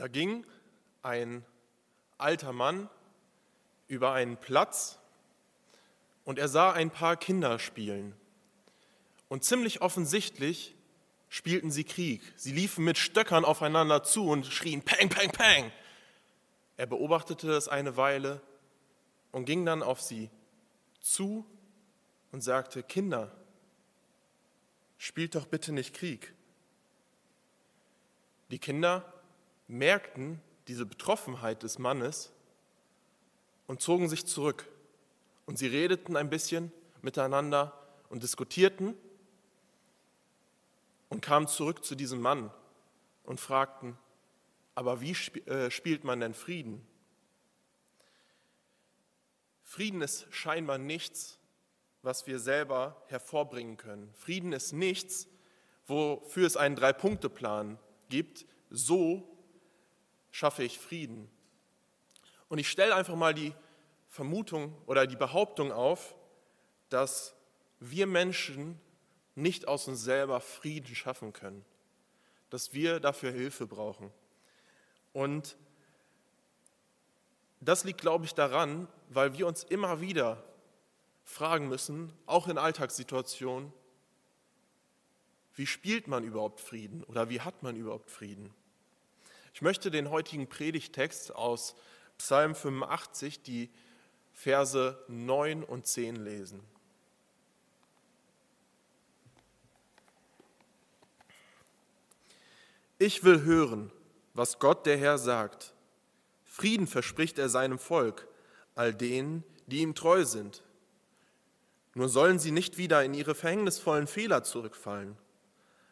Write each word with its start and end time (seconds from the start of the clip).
Da 0.00 0.08
ging 0.08 0.46
ein 1.02 1.44
alter 2.16 2.54
Mann 2.54 2.88
über 3.86 4.14
einen 4.14 4.38
Platz 4.38 4.98
und 6.24 6.38
er 6.38 6.48
sah 6.48 6.72
ein 6.72 6.90
paar 6.90 7.18
Kinder 7.18 7.58
spielen. 7.58 8.16
Und 9.28 9.44
ziemlich 9.44 9.82
offensichtlich 9.82 10.74
spielten 11.28 11.70
sie 11.70 11.84
Krieg. 11.84 12.22
Sie 12.36 12.52
liefen 12.52 12.82
mit 12.82 12.96
Stöckern 12.96 13.44
aufeinander 13.44 14.02
zu 14.02 14.26
und 14.26 14.46
schrien 14.46 14.80
Peng, 14.80 15.10
Peng, 15.10 15.32
Peng. 15.32 15.70
Er 16.78 16.86
beobachtete 16.86 17.48
das 17.48 17.68
eine 17.68 17.98
Weile 17.98 18.40
und 19.32 19.44
ging 19.44 19.66
dann 19.66 19.82
auf 19.82 20.00
sie 20.00 20.30
zu 21.02 21.44
und 22.32 22.40
sagte, 22.40 22.82
Kinder, 22.82 23.30
spielt 24.96 25.34
doch 25.34 25.44
bitte 25.44 25.72
nicht 25.72 25.92
Krieg. 25.92 26.32
Die 28.50 28.58
Kinder 28.58 29.19
merkten 29.70 30.40
diese 30.68 30.84
Betroffenheit 30.84 31.62
des 31.62 31.78
Mannes 31.78 32.32
und 33.66 33.80
zogen 33.80 34.08
sich 34.08 34.26
zurück. 34.26 34.68
Und 35.46 35.58
sie 35.58 35.68
redeten 35.68 36.16
ein 36.16 36.28
bisschen 36.28 36.72
miteinander 37.02 37.72
und 38.08 38.22
diskutierten 38.22 38.94
und 41.08 41.22
kamen 41.22 41.46
zurück 41.46 41.84
zu 41.84 41.94
diesem 41.94 42.20
Mann 42.20 42.50
und 43.24 43.40
fragten, 43.40 43.96
aber 44.74 45.00
wie 45.00 45.12
äh, 45.46 45.70
spielt 45.70 46.04
man 46.04 46.20
denn 46.20 46.34
Frieden? 46.34 46.86
Frieden 49.62 50.02
ist 50.02 50.26
scheinbar 50.30 50.78
nichts, 50.78 51.38
was 52.02 52.26
wir 52.26 52.38
selber 52.38 53.00
hervorbringen 53.06 53.76
können. 53.76 54.12
Frieden 54.14 54.52
ist 54.52 54.72
nichts, 54.72 55.28
wofür 55.86 56.46
es 56.46 56.56
einen 56.56 56.76
Drei-Punkte-Plan 56.76 57.78
gibt. 58.08 58.46
So 58.70 59.29
schaffe 60.30 60.62
ich 60.62 60.78
Frieden. 60.78 61.30
Und 62.48 62.58
ich 62.58 62.70
stelle 62.70 62.94
einfach 62.94 63.16
mal 63.16 63.34
die 63.34 63.54
Vermutung 64.08 64.76
oder 64.86 65.06
die 65.06 65.16
Behauptung 65.16 65.72
auf, 65.72 66.14
dass 66.88 67.34
wir 67.78 68.06
Menschen 68.06 68.80
nicht 69.34 69.68
aus 69.68 69.88
uns 69.88 70.02
selber 70.02 70.40
Frieden 70.40 70.94
schaffen 70.94 71.32
können, 71.32 71.64
dass 72.50 72.74
wir 72.74 73.00
dafür 73.00 73.30
Hilfe 73.30 73.66
brauchen. 73.66 74.10
Und 75.12 75.56
das 77.60 77.84
liegt, 77.84 78.00
glaube 78.00 78.24
ich, 78.24 78.34
daran, 78.34 78.88
weil 79.08 79.36
wir 79.36 79.46
uns 79.46 79.64
immer 79.64 80.00
wieder 80.00 80.42
fragen 81.24 81.68
müssen, 81.68 82.12
auch 82.26 82.48
in 82.48 82.58
Alltagssituationen, 82.58 83.72
wie 85.54 85.66
spielt 85.66 86.08
man 86.08 86.24
überhaupt 86.24 86.60
Frieden 86.60 87.04
oder 87.04 87.28
wie 87.28 87.40
hat 87.40 87.62
man 87.62 87.76
überhaupt 87.76 88.10
Frieden? 88.10 88.54
Ich 89.52 89.62
möchte 89.62 89.90
den 89.90 90.10
heutigen 90.10 90.48
Predigtext 90.48 91.34
aus 91.34 91.74
Psalm 92.18 92.54
85, 92.54 93.42
die 93.42 93.70
Verse 94.32 94.98
9 95.08 95.64
und 95.64 95.86
10 95.86 96.16
lesen. 96.16 96.60
Ich 102.98 103.24
will 103.24 103.42
hören, 103.42 103.90
was 104.34 104.58
Gott 104.58 104.84
der 104.84 104.98
Herr 104.98 105.18
sagt. 105.18 105.72
Frieden 106.44 106.86
verspricht 106.86 107.38
er 107.38 107.48
seinem 107.48 107.78
Volk, 107.78 108.28
all 108.74 108.92
denen, 108.92 109.42
die 109.66 109.80
ihm 109.80 109.94
treu 109.94 110.24
sind. 110.24 110.62
Nur 111.94 112.08
sollen 112.08 112.38
sie 112.38 112.50
nicht 112.50 112.76
wieder 112.76 113.02
in 113.02 113.14
ihre 113.14 113.34
verhängnisvollen 113.34 114.06
Fehler 114.06 114.44
zurückfallen. 114.44 115.16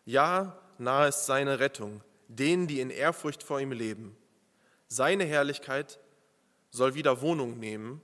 Ja, 0.05 0.59
nahe 0.78 1.09
ist 1.09 1.27
seine 1.27 1.61
Rettung, 1.61 2.03
denen, 2.29 2.67
die 2.67 2.81
in 2.81 2.91
Ehrfurcht 2.91 3.43
vor 3.43 3.61
ihm 3.61 3.73
leben. 3.73 4.17
Seine 4.87 5.25
Herrlichkeit 5.25 5.98
soll 6.71 6.95
wieder 6.95 7.21
Wohnung 7.21 7.59
nehmen 7.59 8.01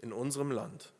in 0.00 0.12
unserem 0.12 0.50
Land. 0.50 0.92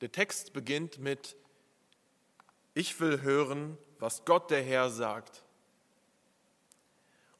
Der 0.00 0.12
Text 0.12 0.52
beginnt 0.52 0.98
mit 0.98 1.36
Ich 2.74 3.00
will 3.00 3.22
hören, 3.22 3.78
was 3.98 4.24
Gott 4.24 4.50
der 4.50 4.62
Herr 4.62 4.90
sagt. 4.90 5.42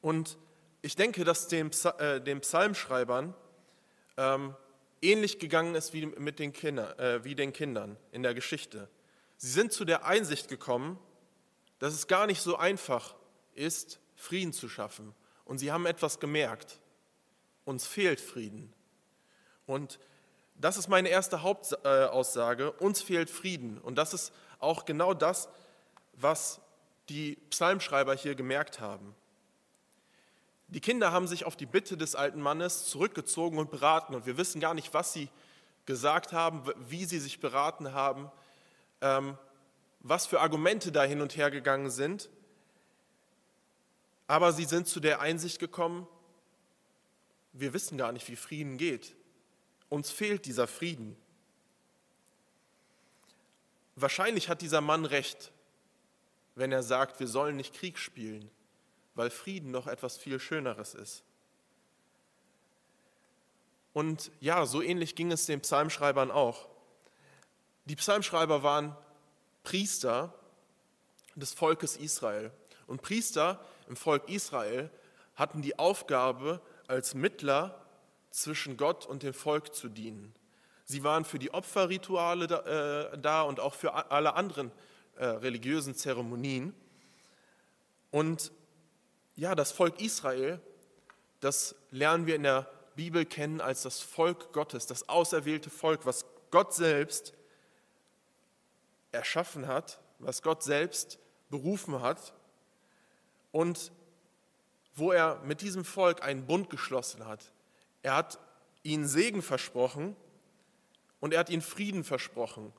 Und 0.01 0.37
ich 0.81 0.95
denke, 0.95 1.23
dass 1.23 1.47
dem, 1.47 1.71
äh, 1.99 2.21
den 2.21 2.41
Psalmschreibern 2.41 3.33
ähm, 4.17 4.55
ähnlich 5.01 5.39
gegangen 5.39 5.75
ist 5.75 5.93
wie, 5.93 6.05
mit 6.05 6.39
den 6.39 6.53
Kinder, 6.53 6.97
äh, 6.99 7.23
wie 7.23 7.35
den 7.35 7.53
Kindern 7.53 7.97
in 8.11 8.23
der 8.23 8.33
Geschichte. 8.33 8.87
Sie 9.45 9.51
sind 9.51 9.71
zu 9.71 9.85
der 9.85 10.07
Einsicht 10.07 10.47
gekommen, 10.47 10.97
dass 11.77 11.93
es 11.93 12.07
gar 12.07 12.25
nicht 12.25 12.41
so 12.41 12.57
einfach 12.57 13.13
ist, 13.53 13.99
Frieden 14.15 14.53
zu 14.53 14.67
schaffen. 14.67 15.13
Und 15.43 15.59
sie 15.59 15.71
haben 15.71 15.85
etwas 15.85 16.19
gemerkt. 16.19 16.79
Uns 17.63 17.85
fehlt 17.85 18.19
Frieden. 18.19 18.73
Und 19.67 19.99
das 20.55 20.77
ist 20.77 20.87
meine 20.87 21.09
erste 21.09 21.43
Hauptaussage. 21.43 22.71
Uns 22.71 23.03
fehlt 23.03 23.29
Frieden. 23.29 23.77
Und 23.77 23.99
das 23.99 24.15
ist 24.15 24.33
auch 24.57 24.83
genau 24.83 25.13
das, 25.13 25.47
was 26.13 26.59
die 27.09 27.35
Psalmschreiber 27.51 28.15
hier 28.15 28.33
gemerkt 28.33 28.79
haben. 28.79 29.13
Die 30.69 30.81
Kinder 30.81 31.11
haben 31.11 31.27
sich 31.27 31.45
auf 31.45 31.55
die 31.55 31.67
Bitte 31.67 31.97
des 31.97 32.15
alten 32.15 32.41
Mannes 32.41 32.85
zurückgezogen 32.85 33.59
und 33.59 33.69
beraten. 33.69 34.15
Und 34.15 34.25
wir 34.25 34.39
wissen 34.39 34.59
gar 34.59 34.73
nicht, 34.73 34.95
was 34.95 35.13
sie 35.13 35.29
gesagt 35.85 36.33
haben, 36.33 36.63
wie 36.89 37.05
sie 37.05 37.19
sich 37.19 37.39
beraten 37.39 37.93
haben, 37.93 38.31
was 39.99 40.27
für 40.27 40.39
Argumente 40.39 40.91
da 40.91 41.03
hin 41.03 41.21
und 41.21 41.35
her 41.35 41.51
gegangen 41.51 41.89
sind. 41.89 42.29
Aber 44.27 44.53
sie 44.53 44.65
sind 44.65 44.87
zu 44.87 44.99
der 44.99 45.19
Einsicht 45.19 45.59
gekommen, 45.59 46.07
wir 47.53 47.73
wissen 47.73 47.97
gar 47.97 48.11
nicht, 48.11 48.27
wie 48.27 48.35
Frieden 48.35 48.77
geht. 48.77 49.15
Uns 49.89 50.11
fehlt 50.11 50.45
dieser 50.45 50.67
Frieden. 50.67 51.15
Wahrscheinlich 53.95 54.49
hat 54.49 54.61
dieser 54.61 54.81
Mann 54.81 55.05
recht, 55.05 55.53
wenn 56.55 56.71
er 56.71 56.83
sagt, 56.83 57.19
wir 57.19 57.27
sollen 57.27 57.55
nicht 57.55 57.73
Krieg 57.73 57.97
spielen 57.97 58.49
weil 59.15 59.29
Frieden 59.29 59.71
noch 59.71 59.87
etwas 59.87 60.17
viel 60.17 60.39
Schöneres 60.39 60.93
ist. 60.93 61.23
Und 63.93 64.29
ja, 64.41 64.65
so 64.65 64.81
ähnlich 64.81 65.15
ging 65.15 65.31
es 65.31 65.45
den 65.45 65.61
Psalmschreibern 65.61 66.29
auch. 66.29 66.67
Die 67.85 67.95
Psalmschreiber 67.95 68.63
waren 68.63 68.95
Priester 69.63 70.33
des 71.35 71.53
Volkes 71.53 71.97
Israel. 71.97 72.51
Und 72.87 73.01
Priester 73.01 73.63
im 73.87 73.95
Volk 73.95 74.27
Israel 74.29 74.89
hatten 75.35 75.61
die 75.61 75.77
Aufgabe, 75.77 76.61
als 76.87 77.15
Mittler 77.15 77.81
zwischen 78.29 78.77
Gott 78.77 79.05
und 79.05 79.23
dem 79.23 79.33
Volk 79.33 79.73
zu 79.73 79.89
dienen. 79.89 80.33
Sie 80.85 81.03
waren 81.03 81.25
für 81.25 81.39
die 81.39 81.51
Opferrituale 81.51 82.47
da, 82.47 83.11
äh, 83.11 83.17
da 83.17 83.41
und 83.41 83.59
auch 83.59 83.73
für 83.73 84.11
alle 84.11 84.35
anderen 84.35 84.71
äh, 85.15 85.25
religiösen 85.25 85.95
Zeremonien. 85.95 86.75
Und 88.11 88.51
ja, 89.35 89.55
das 89.55 89.71
Volk 89.71 89.99
Israel, 89.99 90.59
das 91.39 91.75
lernen 91.89 92.27
wir 92.27 92.35
in 92.35 92.43
der 92.43 92.69
Bibel 92.95 93.25
kennen 93.25 93.61
als 93.61 93.81
das 93.81 93.99
Volk 93.99 94.53
Gottes, 94.53 94.85
das 94.85 95.09
auserwählte 95.09 95.69
Volk, 95.69 96.05
was 96.05 96.25
Gott 96.51 96.73
selbst 96.73 97.33
erschaffen 99.15 99.67
hat, 99.67 99.99
was 100.19 100.41
Gott 100.41 100.63
selbst 100.63 101.19
berufen 101.49 102.01
hat 102.01 102.33
und 103.51 103.91
wo 104.95 105.11
er 105.11 105.41
mit 105.43 105.61
diesem 105.61 105.85
Volk 105.85 106.23
einen 106.23 106.45
Bund 106.45 106.69
geschlossen 106.69 107.25
hat. 107.25 107.51
Er 108.01 108.15
hat 108.15 108.39
ihnen 108.83 109.07
Segen 109.07 109.41
versprochen 109.41 110.15
und 111.19 111.33
er 111.33 111.39
hat 111.39 111.49
ihnen 111.49 111.61
Frieden 111.61 112.03
versprochen, 112.03 112.71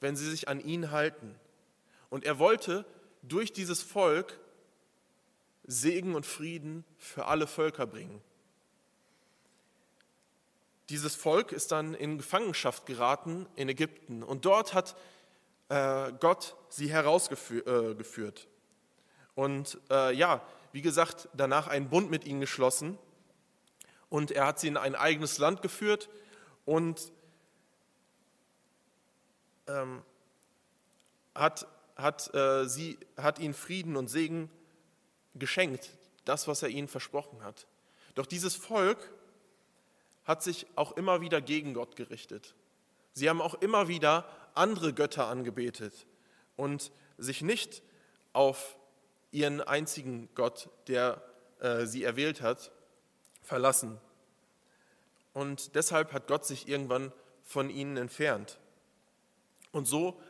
wenn 0.00 0.16
sie 0.16 0.28
sich 0.28 0.48
an 0.48 0.60
ihn 0.60 0.90
halten. 0.90 1.38
Und 2.08 2.24
er 2.24 2.38
wollte 2.38 2.84
durch 3.22 3.52
dieses 3.52 3.82
Volk 3.82 4.38
Segen 5.64 6.14
und 6.14 6.26
Frieden 6.26 6.84
für 6.98 7.26
alle 7.26 7.46
Völker 7.46 7.86
bringen. 7.86 8.20
Dieses 10.88 11.14
Volk 11.14 11.52
ist 11.52 11.70
dann 11.70 11.94
in 11.94 12.18
Gefangenschaft 12.18 12.84
geraten 12.86 13.46
in 13.54 13.68
Ägypten 13.68 14.24
und 14.24 14.44
dort 14.44 14.74
hat 14.74 14.96
äh, 15.70 16.12
Gott 16.20 16.56
sie 16.68 16.90
herausgeführt. 16.90 17.66
Äh, 17.66 19.40
und 19.40 19.80
äh, 19.90 20.12
ja, 20.14 20.42
wie 20.72 20.82
gesagt, 20.82 21.28
danach 21.32 21.68
einen 21.68 21.88
Bund 21.88 22.10
mit 22.10 22.24
ihnen 22.26 22.40
geschlossen 22.40 22.98
und 24.08 24.30
er 24.32 24.46
hat 24.46 24.60
sie 24.60 24.68
in 24.68 24.76
ein 24.76 24.94
eigenes 24.94 25.38
Land 25.38 25.62
geführt 25.62 26.10
und 26.66 27.12
ähm, 29.68 30.02
hat, 31.34 31.66
hat, 31.96 32.34
äh, 32.34 32.68
sie, 32.68 32.98
hat 33.16 33.38
ihnen 33.38 33.54
Frieden 33.54 33.96
und 33.96 34.08
Segen 34.08 34.50
geschenkt, 35.34 35.90
das, 36.24 36.48
was 36.48 36.62
er 36.62 36.68
ihnen 36.68 36.88
versprochen 36.88 37.42
hat. 37.44 37.66
Doch 38.14 38.26
dieses 38.26 38.56
Volk 38.56 39.12
hat 40.24 40.42
sich 40.42 40.66
auch 40.74 40.96
immer 40.96 41.20
wieder 41.20 41.40
gegen 41.40 41.74
Gott 41.74 41.96
gerichtet. 41.96 42.54
Sie 43.12 43.28
haben 43.28 43.40
auch 43.40 43.54
immer 43.54 43.88
wieder 43.88 44.26
andere 44.60 44.92
Götter 44.92 45.26
angebetet 45.26 46.06
und 46.56 46.92
sich 47.18 47.42
nicht 47.42 47.82
auf 48.32 48.76
ihren 49.32 49.60
einzigen 49.60 50.28
Gott, 50.34 50.68
der 50.86 51.22
äh, 51.60 51.86
sie 51.86 52.04
erwählt 52.04 52.40
hat, 52.40 52.72
verlassen. 53.42 53.98
Und 55.32 55.74
deshalb 55.74 56.12
hat 56.12 56.26
Gott 56.26 56.44
sich 56.44 56.68
irgendwann 56.68 57.12
von 57.42 57.70
ihnen 57.70 57.96
entfernt. 57.96 58.58
Und 59.72 59.86
so 59.86 60.20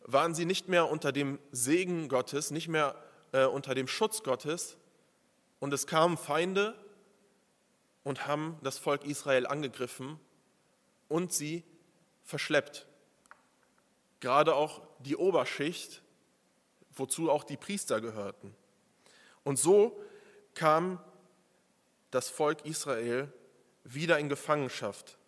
waren 0.00 0.34
sie 0.34 0.44
nicht 0.44 0.68
mehr 0.68 0.90
unter 0.90 1.12
dem 1.12 1.38
Segen 1.52 2.08
Gottes, 2.08 2.50
nicht 2.50 2.68
mehr 2.68 2.94
äh, 3.32 3.44
unter 3.44 3.74
dem 3.74 3.88
Schutz 3.88 4.22
Gottes. 4.22 4.76
Und 5.60 5.72
es 5.72 5.86
kamen 5.86 6.16
Feinde 6.16 6.74
und 8.04 8.26
haben 8.26 8.58
das 8.62 8.78
Volk 8.78 9.04
Israel 9.04 9.46
angegriffen 9.46 10.18
und 11.08 11.32
sie 11.32 11.62
verschleppt. 12.24 12.87
Gerade 14.20 14.54
auch 14.54 14.82
die 15.00 15.16
Oberschicht, 15.16 16.02
wozu 16.92 17.30
auch 17.30 17.44
die 17.44 17.56
Priester 17.56 18.00
gehörten. 18.00 18.54
Und 19.44 19.58
so 19.58 20.02
kam 20.54 21.02
das 22.10 22.28
Volk 22.28 22.64
Israel 22.64 23.32
wieder 23.84 24.18
in 24.18 24.28
Gefangenschaft. 24.28 25.18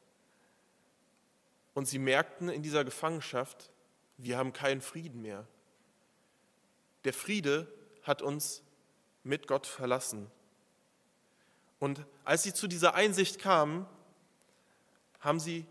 Und 1.75 1.87
sie 1.87 1.99
merkten 1.99 2.49
in 2.49 2.63
dieser 2.63 2.85
Gefangenschaft, 2.85 3.71
wir 4.19 4.37
haben 4.37 4.53
keinen 4.53 4.81
Frieden 4.81 5.23
mehr. 5.23 5.47
Der 7.05 7.15
Friede 7.15 7.73
hat 8.03 8.23
uns 8.23 8.63
mit 9.23 9.47
Gott 9.47 9.67
verlassen. 9.67 10.31
Und 11.79 12.05
als 12.25 12.43
sie 12.43 12.53
zu 12.53 12.67
dieser 12.67 12.95
Einsicht 12.95 13.39
kamen, 13.39 13.87
haben 15.21 15.41
sie 15.41 15.65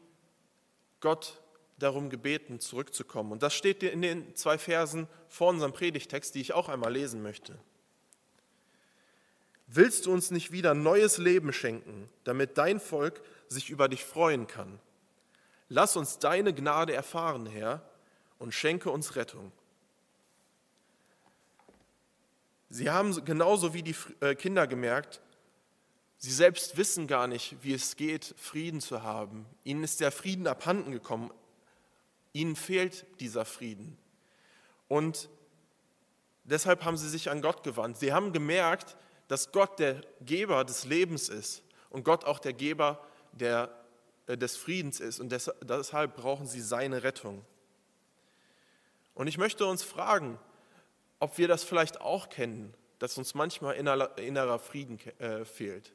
Gott 1.02 1.40
darum 1.80 2.10
gebeten, 2.10 2.60
zurückzukommen. 2.60 3.32
Und 3.32 3.44
das 3.44 3.54
steht 3.54 3.82
in 3.84 4.02
den 4.02 4.36
zwei 4.36 4.58
Versen 4.58 5.08
vor 5.28 5.50
unserem 5.50 5.74
Predigtext, 5.74 6.36
die 6.36 6.42
ich 6.42 6.54
auch 6.54 6.70
einmal 6.70 6.94
lesen 6.94 7.22
möchte. 7.22 7.58
Willst 9.68 10.06
du 10.06 10.12
uns 10.12 10.32
nicht 10.32 10.52
wieder 10.52 10.74
neues 10.74 11.18
Leben 11.18 11.54
schenken, 11.54 12.10
damit 12.24 12.58
dein 12.58 12.80
Volk 12.80 13.22
sich 13.48 13.70
über 13.70 13.88
dich 13.88 14.04
freuen 14.04 14.48
kann? 14.48 14.80
Lass 15.68 15.96
uns 15.96 16.18
deine 16.18 16.54
Gnade 16.54 16.94
erfahren, 16.94 17.46
Herr, 17.46 17.88
und 18.40 18.54
schenke 18.54 18.90
uns 18.90 19.16
Rettung. 19.16 19.52
Sie 22.70 22.90
haben 22.90 23.24
genauso 23.26 23.74
wie 23.74 23.84
die 23.84 23.96
äh, 24.20 24.36
Kinder 24.36 24.68
gemerkt, 24.68 25.22
sie 26.18 26.32
selbst 26.32 26.78
wissen 26.78 27.08
gar 27.08 27.28
nicht, 27.28 27.58
wie 27.62 27.74
es 27.74 27.96
geht, 27.96 28.34
Frieden 28.38 28.82
zu 28.82 29.04
haben. 29.04 29.46
Ihnen 29.64 29.84
ist 29.84 30.00
der 30.02 30.12
Frieden 30.12 30.48
abhanden 30.48 30.92
gekommen. 30.92 31.32
Ihnen 32.34 32.56
fehlt 32.56 33.06
dieser 33.20 33.46
Frieden. 33.46 33.98
Und 34.88 35.30
deshalb 36.44 36.84
haben 36.84 36.98
sie 36.98 37.10
sich 37.10 37.30
an 37.30 37.42
Gott 37.42 37.64
gewandt. 37.64 37.98
Sie 37.98 38.14
haben 38.14 38.34
gemerkt, 38.34 38.98
dass 39.28 39.52
Gott 39.52 39.80
der 39.80 40.02
Geber 40.22 40.64
des 40.66 40.86
Lebens 40.86 41.30
ist 41.30 41.64
und 41.90 42.04
Gott 42.04 42.26
auch 42.26 42.40
der 42.40 42.54
Geber 42.54 43.04
der, 43.32 43.70
äh, 44.28 44.38
des 44.38 44.58
Friedens 44.58 45.00
ist. 45.00 45.20
Und 45.20 45.32
deshalb 45.32 46.16
brauchen 46.16 46.48
sie 46.48 46.62
seine 46.62 47.04
Rettung. 47.04 47.46
Und 49.14 49.28
ich 49.28 49.38
möchte 49.38 49.66
uns 49.66 49.84
fragen, 49.84 50.40
ob 51.20 51.38
wir 51.38 51.48
das 51.48 51.64
vielleicht 51.64 52.02
auch 52.02 52.30
kennen, 52.30 52.74
dass 53.00 53.18
uns 53.18 53.34
manchmal 53.34 53.76
innerer 53.76 54.60
Frieden 54.60 55.00
äh, 55.20 55.46
fehlt. 55.46 55.94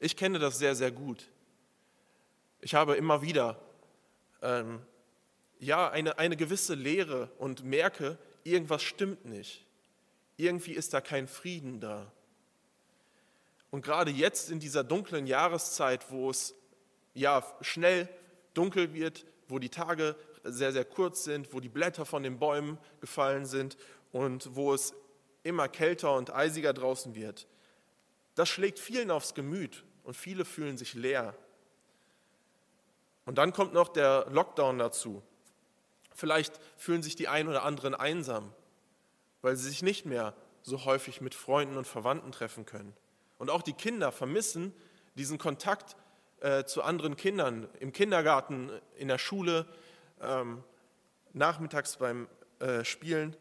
Ich 0.00 0.16
kenne 0.16 0.38
das 0.38 0.58
sehr, 0.58 0.74
sehr 0.74 0.90
gut. 0.90 1.28
Ich 2.60 2.74
habe 2.74 2.96
immer 2.96 3.22
wieder 3.22 3.60
ähm, 4.42 4.80
ja, 5.60 5.90
eine, 5.90 6.18
eine 6.18 6.36
gewisse 6.36 6.74
Leere 6.74 7.30
und 7.38 7.64
merke, 7.64 8.18
irgendwas 8.44 8.82
stimmt 8.82 9.24
nicht. 9.24 9.64
Irgendwie 10.36 10.72
ist 10.72 10.94
da 10.94 11.00
kein 11.00 11.26
Frieden 11.26 11.80
da. 11.80 12.10
Und 13.70 13.84
gerade 13.84 14.10
jetzt 14.10 14.50
in 14.50 14.60
dieser 14.60 14.84
dunklen 14.84 15.26
Jahreszeit, 15.26 16.10
wo 16.10 16.30
es 16.30 16.54
ja 17.14 17.44
schnell 17.60 18.08
dunkel 18.54 18.94
wird, 18.94 19.26
wo 19.48 19.58
die 19.58 19.68
Tage 19.68 20.16
sehr, 20.44 20.72
sehr 20.72 20.84
kurz 20.84 21.24
sind, 21.24 21.52
wo 21.52 21.60
die 21.60 21.68
Blätter 21.68 22.06
von 22.06 22.22
den 22.22 22.38
Bäumen 22.38 22.78
gefallen 23.00 23.44
sind 23.44 23.76
und 24.12 24.54
wo 24.54 24.72
es 24.72 24.94
immer 25.42 25.68
kälter 25.68 26.14
und 26.16 26.32
eisiger 26.34 26.72
draußen 26.72 27.14
wird. 27.14 27.46
Das 28.34 28.48
schlägt 28.48 28.78
vielen 28.78 29.10
aufs 29.10 29.34
Gemüt 29.34 29.84
und 30.04 30.16
viele 30.16 30.44
fühlen 30.44 30.78
sich 30.78 30.94
leer. 30.94 31.34
Und 33.26 33.36
dann 33.36 33.52
kommt 33.52 33.74
noch 33.74 33.88
der 33.88 34.26
Lockdown 34.30 34.78
dazu. 34.78 35.22
Vielleicht 36.18 36.58
fühlen 36.76 37.00
sich 37.00 37.14
die 37.14 37.28
einen 37.28 37.48
oder 37.48 37.62
anderen 37.62 37.94
einsam, 37.94 38.52
weil 39.40 39.54
sie 39.54 39.68
sich 39.68 39.82
nicht 39.82 40.04
mehr 40.04 40.34
so 40.62 40.84
häufig 40.84 41.20
mit 41.20 41.32
Freunden 41.32 41.76
und 41.76 41.86
Verwandten 41.86 42.32
treffen 42.32 42.66
können. 42.66 42.92
Und 43.38 43.50
auch 43.50 43.62
die 43.62 43.72
Kinder 43.72 44.10
vermissen 44.10 44.74
diesen 45.14 45.38
Kontakt 45.38 45.94
äh, 46.40 46.64
zu 46.64 46.82
anderen 46.82 47.14
Kindern 47.14 47.68
im 47.78 47.92
Kindergarten, 47.92 48.68
in 48.96 49.06
der 49.06 49.18
Schule, 49.18 49.64
ähm, 50.20 50.64
nachmittags 51.34 51.98
beim 51.98 52.26
äh, 52.58 52.84
Spielen. 52.84 53.36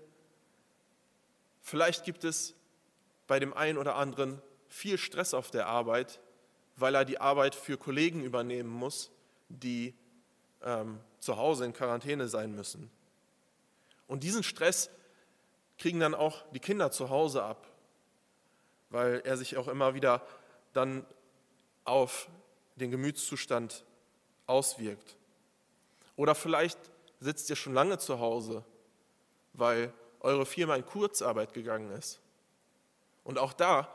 Vielleicht 1.62 2.04
gibt 2.04 2.24
es 2.26 2.54
bei 3.26 3.40
dem 3.40 3.56
einen 3.56 3.80
oder 3.80 3.96
anderen 3.96 4.40
viel 4.68 5.00
Stress 5.00 5.34
auf 5.34 5.50
der 5.50 5.66
Arbeit, 5.66 6.20
weil 6.76 6.94
er 6.94 7.06
die 7.06 7.20
Arbeit 7.20 7.56
für 7.56 7.80
Kollegen 7.80 8.24
übernehmen 8.24 8.70
muss, 8.70 9.10
die 9.50 9.96
ähm, 10.68 11.00
zu 11.20 11.38
Hause 11.38 11.66
in 11.66 11.74
Quarantäne 11.74 12.28
sein 12.28 12.54
müssen. 12.54 12.92
Und 14.08 14.24
diesen 14.24 14.44
Stress 14.44 14.90
kriegen 15.78 16.00
dann 16.00 16.14
auch 16.14 16.44
die 16.52 16.60
Kinder 16.60 16.92
zu 16.92 17.10
Hause 17.10 17.44
ab, 17.44 17.68
weil 18.90 19.22
er 19.24 19.38
sich 19.38 19.58
auch 19.58 19.70
immer 19.70 19.94
wieder 19.94 20.22
dann 20.74 21.06
auf 21.86 22.28
den 22.76 22.92
Gemütszustand 22.92 23.86
auswirkt. 24.46 25.16
Oder 26.18 26.36
vielleicht 26.36 26.78
sitzt 27.20 27.50
ihr 27.50 27.56
schon 27.56 27.74
lange 27.74 27.98
zu 27.98 28.20
Hause, 28.20 28.64
weil 29.54 29.94
eure 30.20 30.46
Firma 30.46 30.76
in 30.76 30.86
Kurzarbeit 30.86 31.54
gegangen 31.54 31.92
ist. 31.92 32.20
Und 33.24 33.38
auch 33.38 33.54
da 33.54 33.88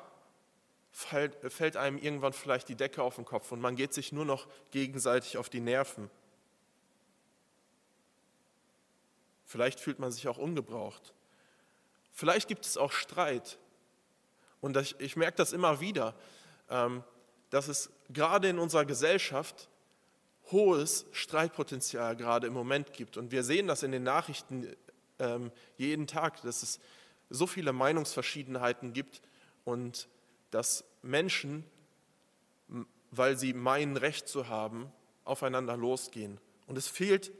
fällt, 0.90 1.36
fällt 1.52 1.76
einem 1.76 1.98
irgendwann 1.98 2.32
vielleicht 2.32 2.68
die 2.68 2.76
Decke 2.76 3.02
auf 3.02 3.16
den 3.16 3.24
Kopf 3.24 3.52
und 3.52 3.60
man 3.60 3.76
geht 3.76 3.92
sich 3.92 4.12
nur 4.12 4.24
noch 4.24 4.46
gegenseitig 4.70 5.36
auf 5.36 5.48
die 5.48 5.60
Nerven. 5.60 6.10
Vielleicht 9.52 9.80
fühlt 9.80 9.98
man 9.98 10.10
sich 10.10 10.28
auch 10.28 10.38
ungebraucht. 10.38 11.12
Vielleicht 12.10 12.48
gibt 12.48 12.64
es 12.64 12.78
auch 12.78 12.90
Streit. 12.90 13.58
Und 14.62 14.78
ich, 14.78 14.98
ich 14.98 15.14
merke 15.14 15.36
das 15.36 15.52
immer 15.52 15.78
wieder, 15.78 16.14
ähm, 16.70 17.04
dass 17.50 17.68
es 17.68 17.90
gerade 18.08 18.48
in 18.48 18.58
unserer 18.58 18.86
Gesellschaft 18.86 19.68
hohes 20.52 21.04
Streitpotenzial 21.12 22.16
gerade 22.16 22.46
im 22.46 22.54
Moment 22.54 22.94
gibt. 22.94 23.18
Und 23.18 23.30
wir 23.30 23.44
sehen 23.44 23.66
das 23.66 23.82
in 23.82 23.92
den 23.92 24.04
Nachrichten 24.04 24.74
ähm, 25.18 25.52
jeden 25.76 26.06
Tag, 26.06 26.40
dass 26.40 26.62
es 26.62 26.80
so 27.28 27.46
viele 27.46 27.74
Meinungsverschiedenheiten 27.74 28.94
gibt 28.94 29.20
und 29.66 30.08
dass 30.50 30.82
Menschen, 31.02 31.62
weil 33.10 33.36
sie 33.36 33.52
meinen, 33.52 33.98
Recht 33.98 34.28
zu 34.28 34.48
haben, 34.48 34.90
aufeinander 35.24 35.76
losgehen. 35.76 36.40
Und 36.66 36.78
es 36.78 36.88
fehlt 36.88 37.32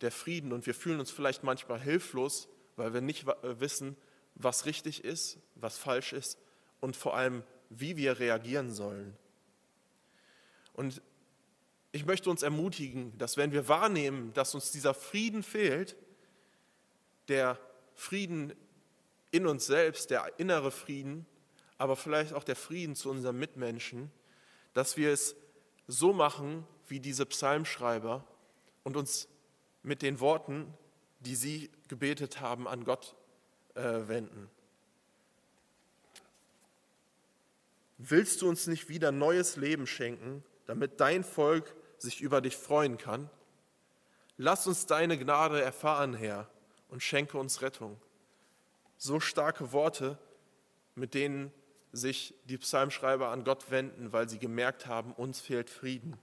der 0.00 0.10
Frieden 0.10 0.52
und 0.52 0.66
wir 0.66 0.74
fühlen 0.74 1.00
uns 1.00 1.10
vielleicht 1.10 1.42
manchmal 1.42 1.80
hilflos, 1.80 2.48
weil 2.76 2.92
wir 2.94 3.00
nicht 3.00 3.26
äh, 3.26 3.60
wissen, 3.60 3.96
was 4.34 4.66
richtig 4.66 5.04
ist, 5.04 5.38
was 5.54 5.78
falsch 5.78 6.12
ist 6.12 6.38
und 6.80 6.96
vor 6.96 7.16
allem, 7.16 7.42
wie 7.70 7.96
wir 7.96 8.18
reagieren 8.18 8.72
sollen. 8.72 9.16
Und 10.72 11.00
ich 11.92 12.04
möchte 12.04 12.28
uns 12.28 12.42
ermutigen, 12.42 13.16
dass 13.18 13.36
wenn 13.36 13.52
wir 13.52 13.68
wahrnehmen, 13.68 14.32
dass 14.32 14.54
uns 14.54 14.72
dieser 14.72 14.94
Frieden 14.94 15.42
fehlt, 15.42 15.96
der 17.28 17.58
Frieden 17.94 18.52
in 19.30 19.46
uns 19.46 19.66
selbst, 19.66 20.10
der 20.10 20.38
innere 20.38 20.72
Frieden, 20.72 21.26
aber 21.78 21.96
vielleicht 21.96 22.32
auch 22.32 22.44
der 22.44 22.56
Frieden 22.56 22.96
zu 22.96 23.10
unseren 23.10 23.38
Mitmenschen, 23.38 24.10
dass 24.74 24.96
wir 24.96 25.12
es 25.12 25.36
so 25.86 26.12
machen 26.12 26.66
wie 26.88 27.00
diese 27.00 27.26
Psalmschreiber 27.26 28.24
und 28.82 28.96
uns 28.96 29.28
mit 29.84 30.02
den 30.02 30.18
Worten, 30.18 30.74
die 31.20 31.36
sie 31.36 31.70
gebetet 31.88 32.40
haben, 32.40 32.66
an 32.66 32.84
Gott 32.84 33.14
äh, 33.74 33.82
wenden. 34.08 34.50
Willst 37.98 38.42
du 38.42 38.48
uns 38.48 38.66
nicht 38.66 38.88
wieder 38.88 39.12
neues 39.12 39.56
Leben 39.56 39.86
schenken, 39.86 40.42
damit 40.66 41.00
dein 41.00 41.22
Volk 41.22 41.76
sich 41.98 42.20
über 42.20 42.40
dich 42.40 42.56
freuen 42.56 42.98
kann? 42.98 43.30
Lass 44.36 44.66
uns 44.66 44.86
deine 44.86 45.16
Gnade 45.16 45.62
erfahren, 45.62 46.14
Herr, 46.14 46.50
und 46.88 47.02
schenke 47.02 47.38
uns 47.38 47.62
Rettung. 47.62 48.00
So 48.96 49.20
starke 49.20 49.72
Worte, 49.72 50.18
mit 50.94 51.14
denen 51.14 51.52
sich 51.92 52.34
die 52.46 52.58
Psalmschreiber 52.58 53.28
an 53.28 53.44
Gott 53.44 53.70
wenden, 53.70 54.12
weil 54.12 54.28
sie 54.28 54.38
gemerkt 54.38 54.86
haben, 54.86 55.12
uns 55.12 55.40
fehlt 55.40 55.70
Frieden. 55.70 56.18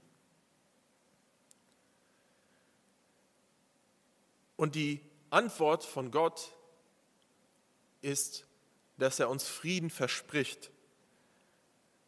Und 4.61 4.75
die 4.75 5.01
Antwort 5.31 5.83
von 5.83 6.11
Gott 6.11 6.51
ist, 8.01 8.45
dass 8.99 9.19
er 9.19 9.27
uns 9.27 9.47
Frieden 9.47 9.89
verspricht. 9.89 10.69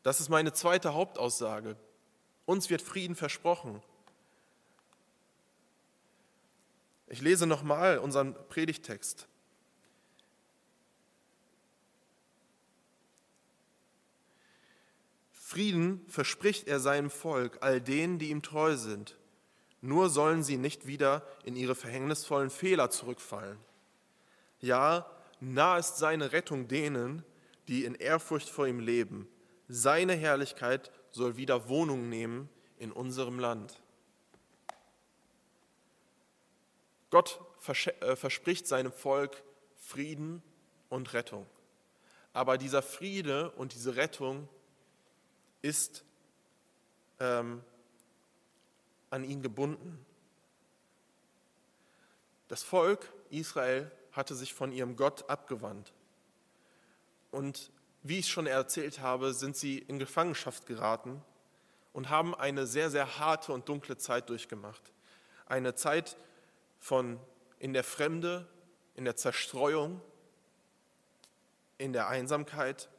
Das 0.04 0.22
ist 0.22 0.30
meine 0.30 0.54
zweite 0.54 0.94
Hauptaussage. 0.94 1.76
Uns 2.46 2.70
wird 2.70 2.84
Frieden 2.84 3.16
versprochen. 3.16 3.82
Ich 7.08 7.22
lese 7.22 7.48
nochmal 7.48 7.98
unseren 7.98 8.36
Predigtext. 8.50 9.28
Frieden 15.32 16.06
verspricht 16.08 16.68
er 16.68 16.80
seinem 16.80 17.10
Volk, 17.10 17.58
all 17.62 17.82
denen, 17.82 18.20
die 18.20 18.30
ihm 18.30 18.44
treu 18.44 18.76
sind. 18.76 19.18
Nur 19.84 20.10
sollen 20.10 20.44
sie 20.44 20.56
nicht 20.56 20.88
wieder 20.88 21.28
in 21.44 21.58
ihre 21.58 21.76
verhängnisvollen 21.76 22.50
Fehler 22.50 22.90
zurückfallen. 22.90 23.58
Ja, 24.62 25.06
nah 25.42 25.78
ist 25.78 25.98
seine 25.98 26.32
Rettung 26.32 26.70
denen, 26.70 27.26
die 27.68 27.84
in 27.84 27.94
Ehrfurcht 27.94 28.48
vor 28.48 28.66
ihm 28.66 28.80
leben. 28.80 29.28
Seine 29.68 30.14
Herrlichkeit 30.14 30.90
soll 31.12 31.36
wieder 31.36 31.68
Wohnung 31.68 32.08
nehmen 32.08 32.48
in 32.78 32.94
unserem 32.94 33.40
Land. 33.40 33.82
Gott 37.10 37.42
äh, 37.68 38.16
verspricht 38.16 38.66
seinem 38.66 38.94
Volk 38.94 39.44
Frieden 39.76 40.42
und 40.88 41.12
Rettung. 41.12 41.46
Aber 42.32 42.58
dieser 42.58 42.82
Friede 42.82 43.52
und 43.52 43.74
diese 43.74 43.98
Rettung 43.98 44.48
ist 45.62 46.06
ähm, 47.20 47.62
an 49.14 49.24
ihn 49.24 49.44
gebunden. 49.44 50.04
Das 52.48 52.64
Volk 52.64 53.14
Israel 53.30 53.92
hatte 54.12 54.34
sich 54.34 54.56
von 54.56 54.72
ihrem 54.72 54.96
Gott 54.96 55.30
abgewandt. 55.30 55.94
Und 57.30 57.72
wie 58.02 58.20
ich 58.20 58.28
schon 58.28 58.48
erzählt 58.48 59.02
habe, 59.02 59.34
sind 59.34 59.56
sie 59.56 59.78
in 59.78 60.00
Gefangenschaft 60.00 60.66
geraten 60.66 61.24
und 61.94 62.10
haben 62.10 62.34
eine 62.34 62.66
sehr, 62.66 62.90
sehr 62.90 63.20
harte 63.20 63.54
und 63.54 63.70
dunkle 63.70 63.98
Zeit 63.98 64.30
durchgemacht. 64.30 64.82
Eine 65.46 65.76
Zeit 65.76 66.18
von 66.80 67.20
in 67.60 67.74
der 67.74 67.84
Fremde, 67.84 68.48
in 68.96 69.06
der 69.06 69.16
Zerstreuung, 69.16 70.02
in 71.78 71.94
der 71.94 72.08
Einsamkeit. 72.08 72.90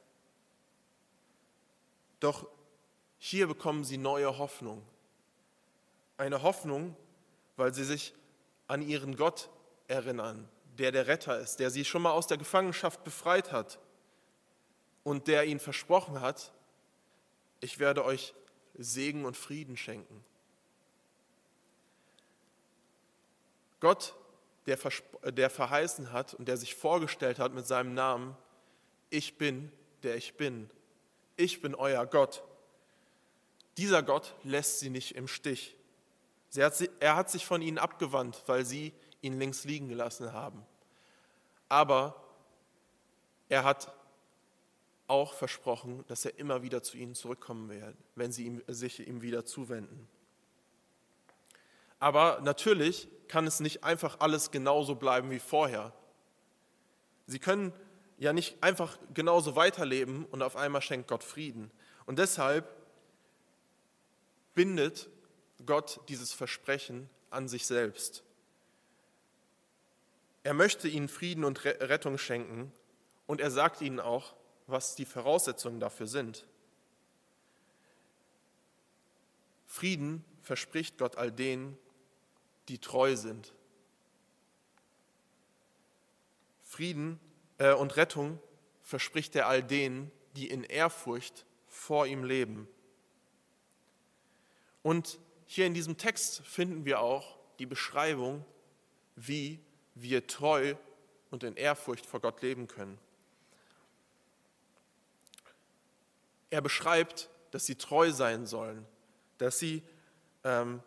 Doch 2.21 2.47
hier 3.19 3.49
bekommen 3.49 3.83
sie 3.83 3.99
neue 3.99 4.39
Hoffnung. 4.39 4.87
Eine 6.17 6.43
Hoffnung, 6.43 6.97
weil 7.57 7.75
sie 7.75 7.85
sich 7.85 8.15
an 8.67 8.83
ihren 8.83 9.17
Gott 9.17 9.51
erinnern, 9.89 10.49
der 10.79 10.93
der 10.93 11.07
Retter 11.07 11.39
ist, 11.39 11.57
der 11.61 11.71
sie 11.71 11.85
schon 11.85 12.03
mal 12.03 12.13
aus 12.13 12.27
der 12.27 12.39
Gefangenschaft 12.39 13.05
befreit 13.05 13.53
hat 13.53 13.79
und 15.03 15.29
der 15.29 15.45
ihnen 15.45 15.61
versprochen 15.61 16.21
hat, 16.21 16.53
ich 17.61 17.79
werde 17.79 18.05
euch 18.05 18.35
Segen 18.77 19.25
und 19.25 19.37
Frieden 19.37 19.77
schenken. 19.77 20.25
Gott, 23.81 24.15
der, 24.67 24.79
der 25.25 25.51
verheißen 25.51 26.13
hat 26.13 26.35
und 26.35 26.49
der 26.49 26.57
sich 26.57 26.75
vorgestellt 26.75 27.39
hat 27.39 27.53
mit 27.53 27.67
seinem 27.67 27.95
Namen, 27.95 28.37
ich 29.11 29.37
bin, 29.37 29.71
der 30.03 30.17
ich 30.17 30.35
bin. 30.35 30.71
Ich 31.37 31.61
bin 31.61 31.75
euer 31.75 32.07
Gott. 32.07 32.43
Dieser 33.77 34.03
Gott 34.03 34.35
lässt 34.43 34.81
sie 34.81 34.91
nicht 34.91 35.15
im 35.17 35.29
Stich. 35.29 35.77
Er 36.57 37.17
hat 37.17 37.31
sich 37.31 37.47
von 37.47 37.63
ihnen 37.63 37.79
abgewandt, 37.79 38.43
weil 38.47 38.65
sie 38.65 38.93
ihn 39.21 39.39
links 39.39 39.65
liegen 39.65 39.89
gelassen 39.89 40.33
haben. 40.33 40.65
Aber 41.69 42.23
er 43.49 43.65
hat 43.65 43.93
auch 45.07 45.35
versprochen, 45.35 46.05
dass 46.07 46.25
er 46.25 46.39
immer 46.39 46.63
wieder 46.63 46.83
zu 46.83 46.97
ihnen 46.97 47.15
zurückkommen 47.15 47.69
wird, 47.69 47.97
wenn 48.15 48.33
sie 48.33 48.45
ihm, 48.47 48.63
sich 48.69 49.07
ihm 49.07 49.23
wieder 49.23 49.45
zuwenden. 49.45 50.09
Aber 51.99 52.41
natürlich 52.43 53.09
kann 53.29 53.47
es 53.47 53.61
nicht 53.61 53.85
einfach 53.85 54.21
alles 54.21 54.51
genauso 54.51 54.95
bleiben 54.95 55.31
wie 55.31 55.39
vorher. 55.39 55.93
Sie 57.27 57.39
können 57.39 57.73
ja 58.19 58.33
nicht 58.33 58.63
einfach 58.63 58.99
genauso 59.13 59.57
weiterleben 59.57 60.27
und 60.27 60.43
auf 60.43 60.57
einmal 60.57 60.83
schenkt 60.83 61.09
Gott 61.09 61.25
Frieden. 61.25 61.71
Und 62.07 62.19
deshalb 62.19 62.69
bindet 64.55 65.09
Gott 65.67 66.01
dieses 66.09 66.33
Versprechen 66.33 67.09
an 67.31 67.49
sich 67.49 67.67
selbst. 67.67 68.23
Er 70.43 70.55
möchte 70.55 70.89
ihnen 70.89 71.09
Frieden 71.09 71.45
und 71.45 71.65
Rettung 71.65 72.19
schenken 72.19 72.73
und 73.27 73.41
er 73.41 73.51
sagt 73.51 73.81
ihnen 73.81 74.01
auch, 74.01 74.35
was 74.67 74.95
die 74.95 75.05
Voraussetzungen 75.05 75.81
dafür 75.81 76.07
sind. 76.07 76.47
Frieden 79.67 80.25
verspricht 80.43 80.99
Gott 80.99 81.17
all 81.17 81.33
denen, 81.33 81.77
die 82.69 82.79
treu 82.79 83.17
sind. 83.17 83.53
Frieden 86.63 87.19
äh, 87.59 87.73
und 87.73 87.97
Rettung 87.97 88.39
verspricht 88.83 89.35
er 89.37 89.49
all 89.49 89.63
denen, 89.63 90.11
die 90.37 90.49
in 90.49 90.63
Ehrfurcht 90.65 91.47
vor 91.67 92.07
ihm 92.07 92.25
leben. 92.25 92.69
Und 94.83 95.19
hier 95.55 95.67
in 95.67 95.75
diesem 95.75 95.97
Text 95.97 96.45
finden 96.45 96.85
wir 96.85 96.99
auch 96.99 97.39
die 97.61 97.67
Beschreibung, 97.67 98.45
wie 99.15 99.61
wir 99.95 100.27
treu 100.27 100.75
und 101.31 101.45
in 101.45 101.55
Ehrfurcht 101.55 102.07
vor 102.07 102.19
Gott 102.19 102.43
leben 102.43 102.67
können. 102.67 102.99
Er 106.51 106.61
beschreibt, 106.61 107.31
dass 107.53 107.67
sie 107.67 107.77
treu 107.77 108.11
sein 108.11 108.47
sollen, 108.47 108.85
dass 109.39 109.61
sie 109.61 109.85
ähm, 110.43 110.83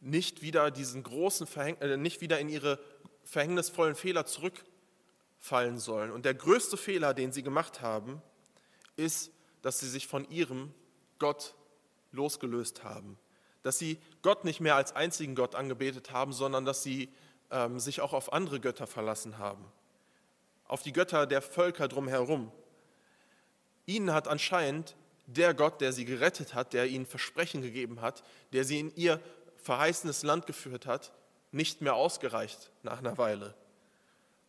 nicht 0.00 0.42
wieder 0.42 0.72
diesen 0.72 1.04
großen 1.04 1.46
Verhäng 1.46 1.76
äh, 1.76 1.96
nicht 1.96 2.20
wieder 2.20 2.40
in 2.40 2.48
ihre 2.48 2.80
verhängnisvollen 3.22 3.94
Fehler 3.94 4.26
zurückfallen 4.26 5.78
sollen. 5.78 6.10
Und 6.10 6.24
der 6.24 6.34
größte 6.34 6.76
Fehler, 6.76 7.14
den 7.14 7.30
sie 7.30 7.44
gemacht 7.44 7.80
haben, 7.80 8.22
ist, 8.96 9.30
dass 9.62 9.78
sie 9.78 9.88
sich 9.88 10.08
von 10.08 10.28
ihrem 10.30 10.74
Gott 11.20 11.54
losgelöst 12.10 12.82
haben. 12.82 13.16
Dass 13.62 13.78
sie 13.78 13.98
Gott 14.22 14.44
nicht 14.44 14.60
mehr 14.60 14.76
als 14.76 14.94
einzigen 14.94 15.34
Gott 15.34 15.54
angebetet 15.54 16.12
haben, 16.12 16.32
sondern 16.32 16.64
dass 16.64 16.82
sie 16.82 17.12
ähm, 17.50 17.80
sich 17.80 18.00
auch 18.00 18.12
auf 18.12 18.32
andere 18.32 18.60
Götter 18.60 18.86
verlassen 18.86 19.38
haben. 19.38 19.64
Auf 20.66 20.82
die 20.82 20.92
Götter 20.92 21.26
der 21.26 21.42
Völker 21.42 21.88
drumherum. 21.88 22.52
Ihnen 23.86 24.12
hat 24.12 24.28
anscheinend 24.28 24.96
der 25.26 25.54
Gott, 25.54 25.80
der 25.80 25.92
sie 25.92 26.04
gerettet 26.04 26.54
hat, 26.54 26.72
der 26.72 26.86
ihnen 26.86 27.06
Versprechen 27.06 27.62
gegeben 27.62 28.00
hat, 28.00 28.22
der 28.52 28.64
sie 28.64 28.80
in 28.80 28.94
ihr 28.96 29.20
verheißenes 29.56 30.22
Land 30.22 30.46
geführt 30.46 30.86
hat, 30.86 31.12
nicht 31.52 31.80
mehr 31.80 31.94
ausgereicht 31.94 32.70
nach 32.82 32.98
einer 32.98 33.18
Weile. 33.18 33.54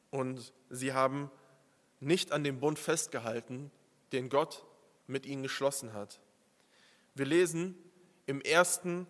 Und 0.10 0.54
sie 0.70 0.94
haben 0.94 1.32
nicht 2.00 2.32
an 2.32 2.44
dem 2.44 2.60
Bund 2.60 2.80
festgehalten, 2.80 3.72
den 4.12 4.30
Gott 4.30 4.64
mit 5.08 5.26
ihnen 5.26 5.44
geschlossen 5.44 5.94
hat. 5.94 6.20
Wir 7.16 7.26
lesen 7.26 7.76
im 8.30 8.42
ersten 8.42 9.08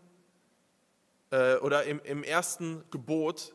äh, 1.32 1.56
oder 1.58 1.84
im, 1.84 2.00
im, 2.06 2.24
ersten 2.24 2.86
Gebot 2.90 3.54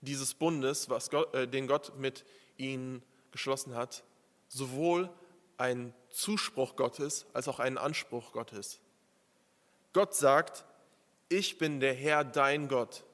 dieses 0.00 0.34
Bundes, 0.34 0.90
was 0.90 1.08
Gott, 1.08 1.32
äh, 1.34 1.46
den 1.46 1.68
Gott 1.68 1.96
mit 1.96 2.24
ihnen 2.56 3.00
geschlossen 3.30 3.76
hat, 3.76 4.02
sowohl 4.48 5.08
ein 5.56 5.94
Zuspruch 6.10 6.74
Gottes 6.74 7.26
als 7.32 7.46
auch 7.46 7.60
einen 7.60 7.78
Anspruch 7.78 8.32
Gottes. 8.32 8.80
Gott 9.92 10.16
sagt, 10.16 10.64
ich 11.28 11.58
bin 11.58 11.78
der 11.78 11.94
Herr 11.94 12.24
dein 12.24 12.66
Gott. 12.66 13.04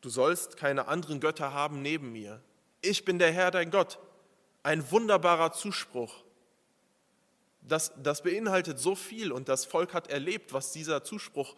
Du 0.00 0.08
sollst 0.08 0.56
keine 0.56 0.88
anderen 0.88 1.20
Götter 1.20 1.52
haben 1.52 1.82
neben 1.82 2.12
mir. 2.12 2.40
Ich 2.80 3.04
bin 3.04 3.18
der 3.18 3.32
Herr 3.32 3.50
dein 3.50 3.70
Gott. 3.70 3.98
Ein 4.62 4.90
wunderbarer 4.90 5.52
Zuspruch 5.52 6.24
das, 7.68 7.92
das 8.02 8.22
beinhaltet 8.22 8.78
so 8.78 8.94
viel 8.94 9.32
und 9.32 9.48
das 9.48 9.64
Volk 9.64 9.94
hat 9.94 10.08
erlebt, 10.08 10.52
was 10.52 10.72
dieser 10.72 11.04
Zuspruch 11.04 11.54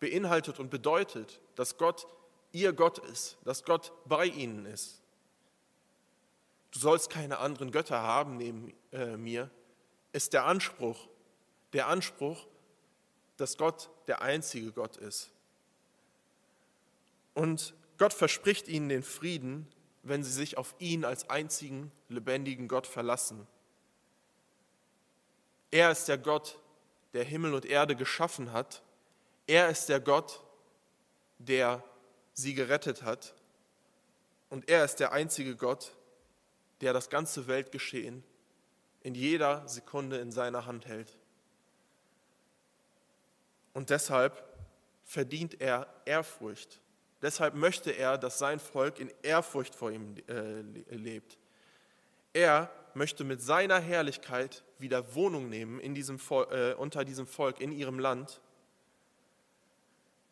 beinhaltet 0.00 0.58
und 0.58 0.70
bedeutet, 0.70 1.40
dass 1.54 1.76
Gott 1.78 2.06
ihr 2.52 2.72
Gott 2.72 2.98
ist, 2.98 3.38
dass 3.44 3.64
Gott 3.64 3.92
bei 4.06 4.26
ihnen 4.26 4.66
ist. 4.66 5.00
Du 6.72 6.78
sollst 6.78 7.10
keine 7.10 7.38
anderen 7.38 7.70
Götter 7.70 8.02
haben 8.02 8.36
neben 8.36 8.72
äh, 8.92 9.16
mir, 9.16 9.50
ist 10.12 10.32
der 10.32 10.44
Anspruch, 10.46 11.08
der 11.72 11.88
Anspruch, 11.88 12.46
dass 13.36 13.56
Gott 13.56 13.90
der 14.06 14.22
einzige 14.22 14.72
Gott 14.72 14.96
ist. 14.96 15.30
Und 17.34 17.74
Gott 17.98 18.12
verspricht 18.12 18.68
ihnen 18.68 18.88
den 18.88 19.02
Frieden, 19.02 19.66
wenn 20.02 20.24
sie 20.24 20.32
sich 20.32 20.58
auf 20.58 20.74
ihn 20.78 21.04
als 21.04 21.30
einzigen 21.30 21.92
lebendigen 22.08 22.68
Gott 22.68 22.86
verlassen. 22.86 23.46
Er 25.72 25.90
ist 25.90 26.06
der 26.06 26.18
Gott, 26.18 26.58
der 27.14 27.24
Himmel 27.24 27.54
und 27.54 27.64
Erde 27.64 27.96
geschaffen 27.96 28.52
hat. 28.52 28.82
Er 29.46 29.68
ist 29.70 29.88
der 29.88 30.00
Gott, 30.00 30.40
der 31.38 31.82
sie 32.34 32.54
gerettet 32.54 33.02
hat. 33.02 33.34
Und 34.50 34.68
er 34.68 34.84
ist 34.84 34.96
der 34.96 35.12
einzige 35.12 35.56
Gott, 35.56 35.92
der 36.82 36.92
das 36.92 37.08
ganze 37.08 37.46
Weltgeschehen 37.46 38.22
in 39.02 39.14
jeder 39.14 39.66
Sekunde 39.66 40.18
in 40.18 40.30
seiner 40.30 40.66
Hand 40.66 40.86
hält. 40.86 41.16
Und 43.72 43.88
deshalb 43.88 44.44
verdient 45.04 45.60
er 45.60 45.86
Ehrfurcht. 46.04 46.80
Deshalb 47.22 47.54
möchte 47.54 47.92
er, 47.92 48.18
dass 48.18 48.38
sein 48.38 48.60
Volk 48.60 48.98
in 48.98 49.10
Ehrfurcht 49.22 49.74
vor 49.74 49.90
ihm 49.90 50.16
äh, 50.28 50.60
lebt. 50.94 51.38
Er 52.34 52.70
möchte 52.94 53.24
mit 53.24 53.42
seiner 53.42 53.78
Herrlichkeit 53.78 54.64
wieder 54.78 55.14
Wohnung 55.14 55.48
nehmen 55.48 55.80
in 55.80 55.94
diesem, 55.94 56.18
äh, 56.50 56.74
unter 56.74 57.04
diesem 57.04 57.26
Volk, 57.26 57.60
in 57.60 57.72
ihrem 57.72 57.98
Land. 57.98 58.40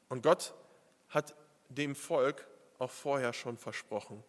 Und 0.09 0.23
Gott 0.23 0.55
hat 1.09 1.35
dem 1.69 1.95
Volk 1.95 2.47
auch 2.79 2.91
vorher 2.91 3.33
schon 3.33 3.57
versprochen. 3.57 4.23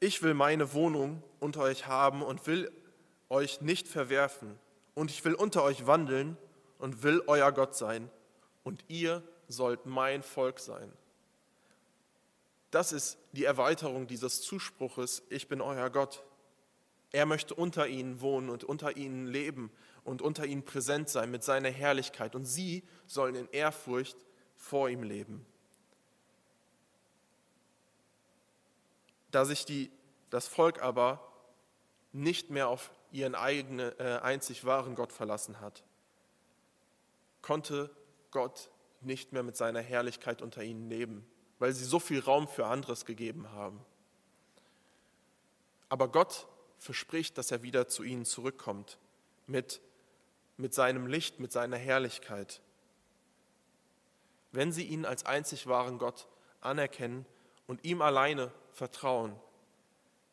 Ich 0.00 0.22
will 0.22 0.34
meine 0.34 0.74
Wohnung 0.74 1.22
unter 1.40 1.62
euch 1.62 1.86
haben 1.86 2.22
und 2.22 2.46
will 2.46 2.70
euch 3.30 3.60
nicht 3.60 3.88
verwerfen. 3.88 4.58
Und 4.94 5.10
ich 5.10 5.24
will 5.24 5.34
unter 5.34 5.62
euch 5.62 5.86
wandeln 5.86 6.36
und 6.78 7.02
will 7.02 7.22
euer 7.26 7.50
Gott 7.52 7.74
sein. 7.74 8.10
Und 8.62 8.84
ihr 8.88 9.22
sollt 9.48 9.86
mein 9.86 10.22
Volk 10.22 10.60
sein. 10.60 10.92
Das 12.74 12.90
ist 12.90 13.18
die 13.30 13.44
Erweiterung 13.44 14.08
dieses 14.08 14.42
Zuspruches, 14.42 15.22
ich 15.28 15.46
bin 15.46 15.60
euer 15.60 15.90
Gott. 15.90 16.24
Er 17.12 17.24
möchte 17.24 17.54
unter 17.54 17.86
ihnen 17.86 18.20
wohnen 18.20 18.50
und 18.50 18.64
unter 18.64 18.96
ihnen 18.96 19.28
leben 19.28 19.70
und 20.02 20.20
unter 20.20 20.44
ihnen 20.44 20.64
präsent 20.64 21.08
sein 21.08 21.30
mit 21.30 21.44
seiner 21.44 21.70
Herrlichkeit. 21.70 22.34
Und 22.34 22.46
sie 22.46 22.82
sollen 23.06 23.36
in 23.36 23.48
Ehrfurcht 23.50 24.16
vor 24.56 24.88
ihm 24.88 25.04
leben. 25.04 25.46
Da 29.30 29.44
sich 29.44 29.64
die, 29.64 29.92
das 30.30 30.48
Volk 30.48 30.82
aber 30.82 31.32
nicht 32.10 32.50
mehr 32.50 32.66
auf 32.66 32.90
ihren 33.12 33.36
eigenen, 33.36 33.96
äh, 34.00 34.18
einzig 34.20 34.64
wahren 34.64 34.96
Gott 34.96 35.12
verlassen 35.12 35.60
hat, 35.60 35.84
konnte 37.40 37.94
Gott 38.32 38.68
nicht 39.00 39.32
mehr 39.32 39.44
mit 39.44 39.56
seiner 39.56 39.80
Herrlichkeit 39.80 40.42
unter 40.42 40.64
ihnen 40.64 40.88
leben 40.88 41.24
weil 41.58 41.72
sie 41.72 41.84
so 41.84 41.98
viel 41.98 42.20
Raum 42.20 42.48
für 42.48 42.66
anderes 42.66 43.04
gegeben 43.04 43.50
haben. 43.50 43.80
Aber 45.88 46.08
Gott 46.08 46.46
verspricht, 46.78 47.38
dass 47.38 47.50
er 47.50 47.62
wieder 47.62 47.88
zu 47.88 48.02
ihnen 48.02 48.24
zurückkommt 48.24 48.98
mit, 49.46 49.80
mit 50.56 50.74
seinem 50.74 51.06
Licht, 51.06 51.40
mit 51.40 51.52
seiner 51.52 51.76
Herrlichkeit. 51.76 52.60
Wenn 54.52 54.72
sie 54.72 54.84
ihn 54.84 55.04
als 55.04 55.26
einzig 55.26 55.66
wahren 55.66 55.98
Gott 55.98 56.28
anerkennen 56.60 57.26
und 57.66 57.84
ihm 57.84 58.02
alleine 58.02 58.52
vertrauen, 58.72 59.34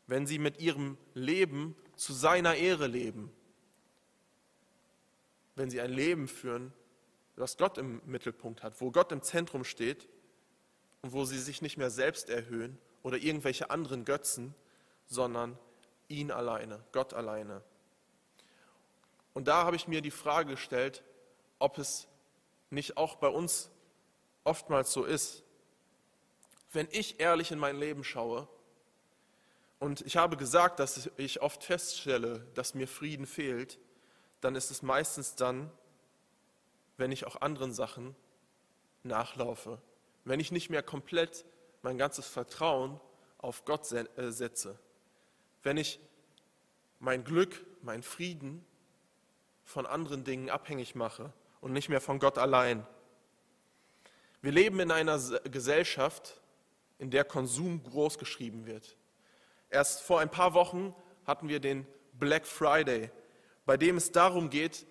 wenn 0.08 0.28
sie 0.28 0.40
mit 0.40 0.60
ihrem 0.60 0.98
Leben 1.14 1.76
zu 1.96 2.14
seiner 2.14 2.56
Ehre 2.56 2.88
leben, 2.88 3.32
wenn 5.56 5.70
sie 5.70 5.82
ein 5.82 5.92
Leben 5.92 6.28
führen, 6.28 6.74
das 7.36 7.58
Gott 7.58 7.78
im 7.78 8.02
Mittelpunkt 8.06 8.64
hat, 8.64 8.82
wo 8.82 8.92
Gott 8.92 9.12
im 9.12 9.22
Zentrum 9.22 9.64
steht, 9.64 10.08
und 11.02 11.14
wo 11.14 11.26
sie 11.26 11.40
sich 11.40 11.62
nicht 11.62 11.78
mehr 11.78 11.90
selbst 11.90 12.30
erhöhen 12.30 12.78
oder 13.04 13.18
irgendwelche 13.18 13.70
anderen 13.70 14.06
Götzen, 14.06 14.54
sondern 15.08 15.58
ihn 16.08 16.32
alleine, 16.32 16.84
Gott 16.92 17.14
alleine. 17.14 17.62
Und 19.34 19.48
da 19.48 19.64
habe 19.64 19.76
ich 19.76 19.88
mir 19.88 20.02
die 20.02 20.12
Frage 20.12 20.52
gestellt, 20.52 21.04
ob 21.60 21.78
es 21.78 22.08
nicht 22.70 22.98
auch 22.98 23.16
bei 23.16 23.28
uns 23.28 23.70
oftmals 24.44 24.92
so 24.92 25.04
ist, 25.04 25.44
wenn 26.74 26.88
ich 26.92 27.20
ehrlich 27.20 27.52
in 27.52 27.60
mein 27.60 27.78
Leben 27.78 28.04
schaue 28.04 28.48
und 29.80 30.02
ich 30.02 30.16
habe 30.16 30.38
gesagt, 30.38 30.80
dass 30.80 31.10
ich 31.18 31.42
oft 31.42 31.64
feststelle, 31.64 32.46
dass 32.54 32.76
mir 32.76 32.88
Frieden 32.88 33.26
fehlt, 33.26 33.80
dann 34.40 34.56
ist 34.56 34.72
es 34.72 34.82
meistens 34.82 35.36
dann, 35.36 35.72
wenn 36.98 37.12
ich 37.12 37.26
auch 37.26 37.42
anderen 37.42 37.74
Sachen 37.74 38.16
nachlaufe, 39.04 39.82
wenn 40.26 40.40
ich 40.40 40.52
nicht 40.52 40.70
mehr 40.70 40.84
komplett 40.84 41.46
mein 41.82 41.98
ganzes 41.98 42.28
Vertrauen 42.28 43.00
auf 43.38 43.66
Gott 43.66 43.92
äh, 43.92 44.32
setze, 44.32 44.78
wenn 45.64 45.78
ich 45.78 46.00
mein 47.00 47.24
Glück, 47.24 47.66
mein 47.82 48.04
Frieden 48.04 48.64
von 49.64 49.86
anderen 49.86 50.24
Dingen 50.24 50.50
abhängig 50.50 50.96
mache 50.96 51.34
und 51.60 51.74
nicht 51.74 51.90
mehr 51.90 52.02
von 52.02 52.20
Gott 52.20 52.38
allein. 52.38 52.86
Wir 54.42 54.52
leben 54.52 54.80
in 54.80 54.92
einer 54.92 55.20
Gesellschaft, 55.44 56.42
in 56.98 57.10
der 57.10 57.24
Konsum 57.24 57.84
groß 57.84 58.18
geschrieben 58.18 58.66
wird. 58.66 58.98
Erst 59.70 60.02
vor 60.02 60.20
ein 60.20 60.30
paar 60.30 60.54
Wochen 60.54 60.94
hatten 61.26 61.48
wir 61.48 61.60
den 61.60 61.88
Black 62.14 62.46
Friday, 62.46 63.10
bei 63.66 63.78
dem 63.78 63.98
es 63.98 64.12
darum 64.12 64.50
geht, 64.50 64.86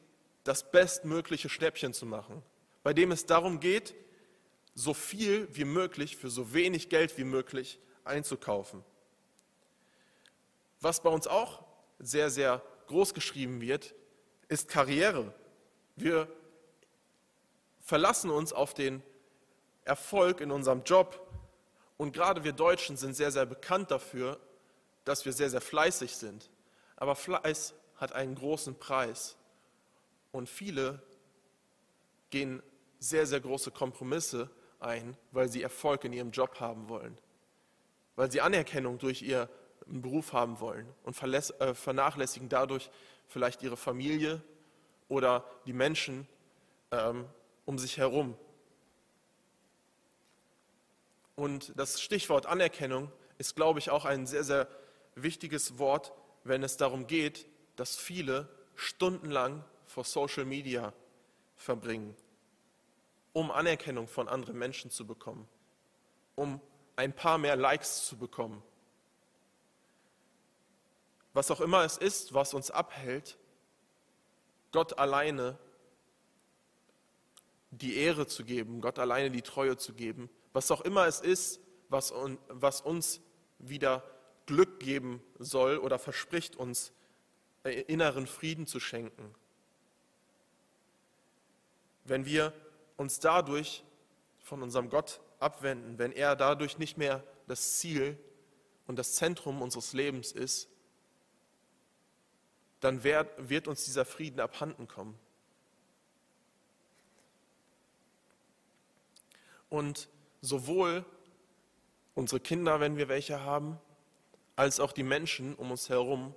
das 0.44 0.70
bestmögliche 0.70 1.48
Schnäppchen 1.48 1.92
zu 1.92 2.06
machen, 2.06 2.42
bei 2.82 2.94
dem 2.94 3.12
es 3.12 3.26
darum 3.26 3.60
geht, 3.60 3.94
so 4.80 4.94
viel 4.94 5.46
wie 5.54 5.64
möglich 5.64 6.16
für 6.16 6.30
so 6.30 6.54
wenig 6.54 6.88
Geld 6.88 7.18
wie 7.18 7.24
möglich 7.24 7.78
einzukaufen. 8.04 8.82
Was 10.80 11.02
bei 11.02 11.10
uns 11.10 11.26
auch 11.26 11.62
sehr, 11.98 12.30
sehr 12.30 12.62
groß 12.86 13.12
geschrieben 13.12 13.60
wird, 13.60 13.94
ist 14.48 14.68
Karriere. 14.68 15.34
Wir 15.96 16.28
verlassen 17.80 18.30
uns 18.30 18.52
auf 18.54 18.72
den 18.72 19.02
Erfolg 19.84 20.40
in 20.40 20.50
unserem 20.50 20.82
Job 20.84 21.26
und 21.98 22.12
gerade 22.12 22.42
wir 22.42 22.52
Deutschen 22.52 22.96
sind 22.96 23.14
sehr, 23.14 23.30
sehr 23.30 23.44
bekannt 23.44 23.90
dafür, 23.90 24.40
dass 25.04 25.26
wir 25.26 25.34
sehr, 25.34 25.50
sehr 25.50 25.60
fleißig 25.60 26.16
sind. 26.16 26.48
Aber 26.96 27.16
Fleiß 27.16 27.74
hat 27.96 28.12
einen 28.12 28.34
großen 28.34 28.78
Preis 28.78 29.36
und 30.32 30.48
viele 30.48 31.02
gehen 32.30 32.62
sehr, 32.98 33.26
sehr 33.26 33.40
große 33.40 33.70
Kompromisse 33.70 34.48
ein, 34.80 35.16
weil 35.30 35.48
sie 35.48 35.62
Erfolg 35.62 36.04
in 36.04 36.12
ihrem 36.12 36.30
Job 36.30 36.58
haben 36.60 36.88
wollen, 36.88 37.16
weil 38.16 38.30
sie 38.30 38.40
Anerkennung 38.40 38.98
durch 38.98 39.22
ihren 39.22 39.48
Beruf 39.86 40.32
haben 40.32 40.60
wollen 40.60 40.86
und 41.04 41.20
äh, 41.22 41.74
vernachlässigen 41.74 42.48
dadurch 42.48 42.90
vielleicht 43.28 43.62
ihre 43.62 43.76
Familie 43.76 44.42
oder 45.08 45.44
die 45.66 45.72
Menschen 45.72 46.26
ähm, 46.90 47.26
um 47.64 47.78
sich 47.78 47.98
herum. 47.98 48.36
Und 51.36 51.72
das 51.76 52.00
Stichwort 52.00 52.46
Anerkennung 52.46 53.10
ist, 53.38 53.56
glaube 53.56 53.78
ich, 53.78 53.90
auch 53.90 54.04
ein 54.04 54.26
sehr, 54.26 54.44
sehr 54.44 54.68
wichtiges 55.14 55.78
Wort, 55.78 56.12
wenn 56.44 56.62
es 56.62 56.76
darum 56.76 57.06
geht, 57.06 57.46
dass 57.76 57.96
viele 57.96 58.48
stundenlang 58.74 59.64
vor 59.86 60.04
Social 60.04 60.44
Media 60.44 60.92
verbringen 61.56 62.14
um 63.32 63.50
Anerkennung 63.50 64.08
von 64.08 64.28
anderen 64.28 64.58
Menschen 64.58 64.90
zu 64.90 65.06
bekommen, 65.06 65.48
um 66.34 66.60
ein 66.96 67.12
paar 67.14 67.38
mehr 67.38 67.56
Likes 67.56 68.06
zu 68.06 68.16
bekommen. 68.16 68.62
Was 71.32 71.50
auch 71.50 71.60
immer 71.60 71.84
es 71.84 71.96
ist, 71.96 72.34
was 72.34 72.54
uns 72.54 72.70
abhält, 72.70 73.38
Gott 74.72 74.98
alleine 74.98 75.58
die 77.70 77.96
Ehre 77.96 78.26
zu 78.26 78.44
geben, 78.44 78.80
Gott 78.80 78.98
alleine 78.98 79.30
die 79.30 79.42
Treue 79.42 79.76
zu 79.76 79.92
geben, 79.94 80.28
was 80.52 80.70
auch 80.70 80.80
immer 80.80 81.06
es 81.06 81.20
ist, 81.20 81.60
was, 81.88 82.12
was 82.48 82.80
uns 82.80 83.20
wieder 83.58 84.02
Glück 84.46 84.80
geben 84.80 85.22
soll 85.38 85.78
oder 85.78 85.98
verspricht 85.98 86.56
uns 86.56 86.92
äh, 87.62 87.82
inneren 87.82 88.26
Frieden 88.26 88.66
zu 88.66 88.80
schenken. 88.80 89.34
Wenn 92.04 92.24
wir 92.24 92.52
uns 93.00 93.18
dadurch 93.18 93.82
von 94.40 94.62
unserem 94.62 94.90
Gott 94.90 95.22
abwenden, 95.38 95.98
wenn 95.98 96.12
er 96.12 96.36
dadurch 96.36 96.76
nicht 96.76 96.98
mehr 96.98 97.24
das 97.46 97.78
Ziel 97.78 98.18
und 98.86 98.98
das 98.98 99.14
Zentrum 99.14 99.62
unseres 99.62 99.94
Lebens 99.94 100.32
ist, 100.32 100.68
dann 102.80 103.02
wird 103.02 103.68
uns 103.68 103.86
dieser 103.86 104.04
Frieden 104.04 104.38
abhanden 104.38 104.86
kommen. 104.86 105.18
Und 109.70 110.10
sowohl 110.42 111.06
unsere 112.14 112.40
Kinder, 112.40 112.80
wenn 112.80 112.98
wir 112.98 113.08
welche 113.08 113.40
haben, 113.40 113.80
als 114.56 114.78
auch 114.78 114.92
die 114.92 115.04
Menschen 115.04 115.54
um 115.54 115.70
uns 115.70 115.88
herum 115.88 116.34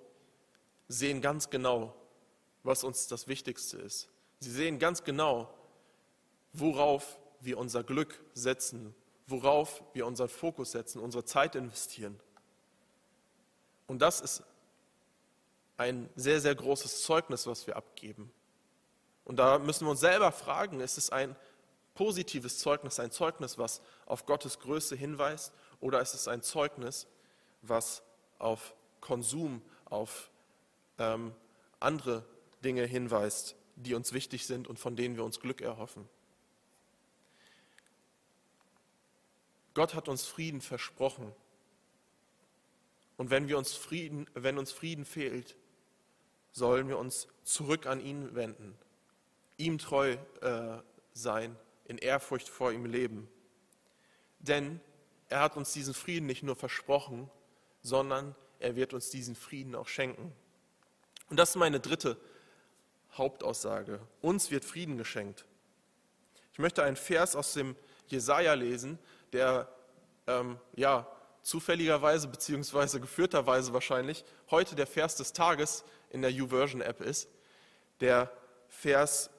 sehen 0.87 1.21
ganz 1.21 1.49
genau, 1.49 1.93
was 2.63 2.85
uns 2.85 3.07
das 3.07 3.27
Wichtigste 3.27 3.79
ist. 3.79 4.07
Sie 4.39 4.51
sehen 4.51 4.79
ganz 4.79 5.03
genau, 5.03 5.53
worauf 6.53 7.19
wir 7.41 7.57
unser 7.57 7.83
Glück 7.83 8.19
setzen, 8.33 8.95
worauf 9.27 9.83
wir 9.93 10.05
unseren 10.05 10.29
Fokus 10.29 10.71
setzen, 10.71 10.99
unsere 10.99 11.25
Zeit 11.25 11.55
investieren. 11.55 12.19
Und 13.87 13.99
das 13.99 14.21
ist 14.21 14.43
ein 15.77 16.09
sehr, 16.15 16.39
sehr 16.39 16.55
großes 16.55 17.03
Zeugnis, 17.03 17.47
was 17.47 17.67
wir 17.67 17.75
abgeben. 17.75 18.31
Und 19.25 19.37
da 19.37 19.57
müssen 19.59 19.85
wir 19.85 19.91
uns 19.91 19.99
selber 19.99 20.31
fragen, 20.31 20.79
ist 20.79 20.97
es 20.97 21.09
ein 21.09 21.35
positives 21.95 22.59
Zeugnis, 22.59 22.99
ein 22.99 23.11
Zeugnis, 23.11 23.57
was 23.57 23.81
auf 24.05 24.25
Gottes 24.25 24.59
Größe 24.59 24.95
hinweist, 24.95 25.53
oder 25.79 26.01
ist 26.01 26.13
es 26.13 26.27
ein 26.27 26.41
Zeugnis, 26.41 27.07
was 27.61 28.03
auf 28.39 28.73
Konsum, 28.99 29.61
auf 29.85 30.29
ähm, 30.97 31.33
andere 31.79 32.25
Dinge 32.63 32.85
hinweist, 32.85 33.55
die 33.75 33.93
uns 33.93 34.13
wichtig 34.13 34.45
sind 34.45 34.67
und 34.67 34.79
von 34.79 34.95
denen 34.95 35.15
wir 35.15 35.23
uns 35.23 35.39
Glück 35.39 35.61
erhoffen. 35.61 36.07
Gott 39.73 39.95
hat 39.95 40.07
uns 40.07 40.25
Frieden 40.25 40.61
versprochen. 40.61 41.33
Und 43.17 43.29
wenn, 43.29 43.47
wir 43.47 43.57
uns 43.57 43.73
Frieden, 43.73 44.27
wenn 44.33 44.57
uns 44.57 44.71
Frieden 44.71 45.05
fehlt, 45.05 45.55
sollen 46.51 46.87
wir 46.87 46.97
uns 46.97 47.27
zurück 47.43 47.85
an 47.87 47.99
ihn 47.99 48.35
wenden, 48.35 48.75
ihm 49.57 49.77
treu 49.77 50.17
äh, 50.41 50.77
sein, 51.13 51.55
in 51.85 51.97
Ehrfurcht 51.97 52.49
vor 52.49 52.71
ihm 52.71 52.85
leben. 52.85 53.27
Denn 54.39 54.79
er 55.29 55.41
hat 55.41 55.57
uns 55.57 55.73
diesen 55.73 55.93
Frieden 55.93 56.27
nicht 56.27 56.43
nur 56.43 56.55
versprochen, 56.55 57.29
sondern 57.81 58.35
er 58.59 58.75
wird 58.75 58.93
uns 58.93 59.09
diesen 59.09 59.35
Frieden 59.35 59.75
auch 59.75 59.87
schenken. 59.87 60.31
Und 61.29 61.37
das 61.37 61.51
ist 61.51 61.55
meine 61.55 61.79
dritte 61.79 62.17
Hauptaussage. 63.13 63.99
Uns 64.21 64.51
wird 64.51 64.65
Frieden 64.65 64.97
geschenkt. 64.97 65.45
Ich 66.53 66.59
möchte 66.59 66.83
einen 66.83 66.95
Vers 66.95 67.35
aus 67.35 67.53
dem 67.53 67.75
Jesaja 68.07 68.53
lesen, 68.53 68.99
der 69.33 69.67
ähm, 70.27 70.59
ja 70.75 71.07
zufälligerweise 71.41 72.27
beziehungsweise 72.27 72.99
geführterweise 72.99 73.73
wahrscheinlich 73.73 74.23
heute 74.49 74.75
der 74.75 74.87
Vers 74.87 75.15
des 75.17 75.33
Tages 75.33 75.83
in 76.09 76.21
der 76.21 76.31
YouVersion 76.31 76.81
App 76.81 77.01
ist. 77.01 77.29
Der 77.99 78.31
Vers 78.69 79.29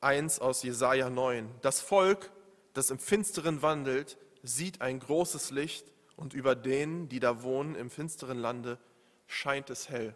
1 0.00 0.40
aus 0.40 0.62
Jesaja 0.62 1.08
9. 1.08 1.50
Das 1.62 1.80
Volk, 1.80 2.30
das 2.74 2.90
im 2.90 2.98
Finsteren 2.98 3.62
wandelt, 3.62 4.18
sieht 4.42 4.82
ein 4.82 5.00
großes 5.00 5.50
Licht 5.50 5.86
und 6.16 6.34
über 6.34 6.54
denen, 6.54 7.08
die 7.08 7.20
da 7.20 7.42
wohnen 7.42 7.74
im 7.74 7.90
finsteren 7.90 8.38
Lande, 8.38 8.78
scheint 9.26 9.70
es 9.70 9.88
hell. 9.88 10.14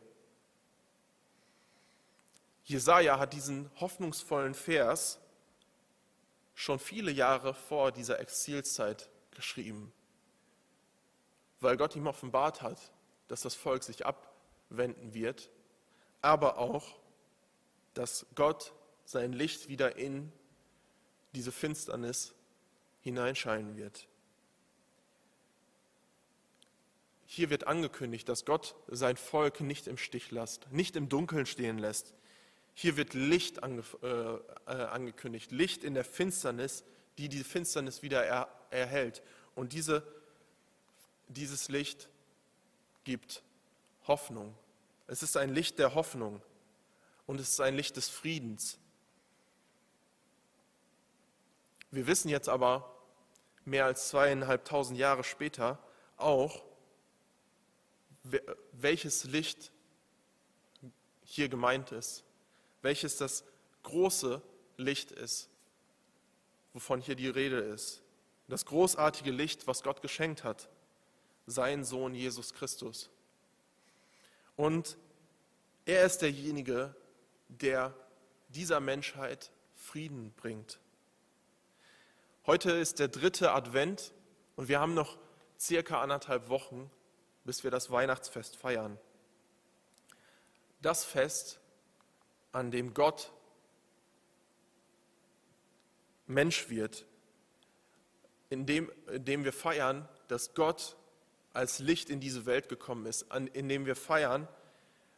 Jesaja 2.65 3.19
hat 3.19 3.33
diesen 3.33 3.71
hoffnungsvollen 3.81 4.53
Vers 4.53 5.19
schon 6.55 6.79
viele 6.79 7.11
Jahre 7.11 7.55
vor 7.55 7.93
dieser 7.93 8.21
Exilzeit 8.21 9.09
geschrieben, 9.39 9.93
weil 11.61 11.77
Gott 11.77 11.95
ihm 11.95 12.09
offenbart 12.09 12.61
hat, 12.61 12.93
dass 13.29 13.43
das 13.43 13.55
Volk 13.55 13.85
sich 13.85 14.05
abwenden 14.05 15.15
wird, 15.15 15.49
aber 16.23 16.59
auch, 16.59 16.99
dass 17.95 18.27
Gott 18.35 18.73
sein 19.05 19.33
Licht 19.33 19.69
wieder 19.69 19.95
in 19.97 20.33
diese 21.37 21.53
Finsternis 21.53 22.35
hineinscheinen 23.01 23.77
wird. 23.77 24.09
Hier 27.27 27.49
wird 27.49 27.69
angekündigt, 27.69 28.29
dass 28.29 28.45
Gott 28.45 28.75
sein 28.89 29.17
Volk 29.17 29.61
nicht 29.61 29.87
im 29.87 29.99
Stich 29.99 30.33
lässt, 30.33 30.67
nicht 30.73 30.97
im 30.97 31.09
Dunkeln 31.09 31.47
stehen 31.47 31.79
lässt. 31.79 32.13
Hier 32.75 32.97
wird 32.97 33.15
Licht 33.15 33.63
ange, 33.63 33.85
äh, 34.03 34.35
äh, 34.67 34.85
angekündigt, 34.87 35.53
Licht 35.53 35.85
in 35.85 35.95
der 35.95 36.05
Finsternis, 36.05 36.83
die 37.19 37.29
die 37.29 37.45
Finsternis 37.45 38.03
wieder 38.03 38.25
er, 38.25 38.49
erhält. 38.71 39.23
Und 39.55 39.73
diese, 39.73 40.07
dieses 41.29 41.69
Licht 41.69 42.09
gibt 43.05 43.43
Hoffnung. 44.07 44.55
Es 45.07 45.23
ist 45.23 45.37
ein 45.37 45.55
Licht 45.55 45.79
der 45.79 45.95
Hoffnung 45.95 46.43
und 47.27 47.41
es 47.41 47.51
ist 47.51 47.61
ein 47.61 47.75
Licht 47.75 47.97
des 47.97 48.09
Friedens. 48.09 48.79
Wir 51.91 52.07
wissen 52.07 52.29
jetzt 52.29 52.49
aber, 52.49 52.95
mehr 53.65 53.85
als 53.85 54.09
zweieinhalbtausend 54.09 54.99
Jahre 54.99 55.25
später, 55.25 55.79
auch, 56.17 56.65
welches 58.73 59.25
Licht 59.25 59.73
hier 61.25 61.49
gemeint 61.49 61.93
ist, 61.93 62.25
welches 62.83 63.17
das 63.17 63.45
große 63.83 64.43
Licht 64.77 65.13
ist, 65.13 65.49
wovon 66.73 67.01
hier 67.01 67.15
die 67.15 67.29
Rede 67.29 67.59
ist. 67.59 68.03
Das 68.49 68.65
großartige 68.65 69.31
Licht, 69.31 69.67
was 69.67 69.83
Gott 69.83 70.01
geschenkt 70.01 70.43
hat, 70.43 70.69
sein 71.47 71.85
Sohn 71.85 72.15
Jesus 72.15 72.55
Christus. 72.55 73.11
Und 74.57 74.97
er 75.85 76.05
ist 76.05 76.23
derjenige, 76.23 76.95
der 77.49 77.95
dieser 78.49 78.81
Menschheit 78.81 79.51
Frieden 79.75 80.33
bringt. 80.33 80.79
Heute 82.47 82.73
ist 82.73 82.99
der 82.99 83.09
dritte 83.09 83.53
Advent 83.53 84.13
und 84.57 84.69
wir 84.69 84.81
haben 84.81 84.95
noch 84.95 85.19
circa 85.61 86.01
anderthalb 86.01 86.49
Wochen, 86.49 86.91
bis 87.45 87.65
wir 87.65 87.71
das 87.71 87.91
Weihnachtsfest 87.91 88.57
feiern. 88.57 88.99
Das 90.81 91.05
Fest, 91.05 91.61
an 92.53 92.71
dem 92.71 92.95
Gott 92.95 93.33
Mensch 96.27 96.69
wird, 96.69 97.07
in 98.51 98.67
dem, 98.67 98.91
in 99.13 99.25
dem 99.25 99.45
wir 99.45 99.53
feiern, 99.53 100.09
dass 100.29 100.55
Gott 100.55 100.97
als 101.53 101.79
Licht 101.79 102.11
in 102.11 102.21
diese 102.21 102.47
Welt 102.47 102.69
gekommen 102.69 103.07
ist, 103.07 103.31
an, 103.31 103.47
in 103.49 103.69
dem 103.69 103.87
wir 103.87 103.97
feiern, 103.97 104.49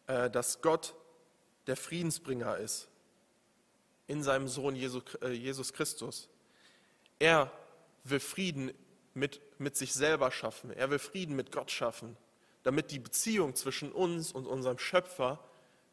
äh, 0.07 0.31
dass 0.31 0.63
Gott 0.63 0.95
der 1.67 1.77
Friedensbringer 1.77 2.57
ist 2.59 2.89
in 4.07 4.23
seinem 4.23 4.49
Sohn 4.49 4.75
äh, 4.75 5.29
Jesus 5.31 5.73
Christus. 5.73 6.29
Er 7.19 7.53
will 8.05 8.21
Frieden 8.21 8.73
mit, 9.15 9.41
mit 9.59 9.77
sich 9.77 9.93
selber 9.93 10.31
schaffen. 10.31 10.71
Er 10.71 10.91
will 10.91 10.99
Frieden 10.99 11.37
mit 11.37 11.53
Gott 11.53 11.71
schaffen, 11.71 12.17
damit 12.63 12.91
die 12.91 12.99
Beziehung 12.99 13.55
zwischen 13.55 13.93
uns 13.93 14.33
und 14.33 14.47
unserem 14.47 14.79
Schöpfer 14.79 15.39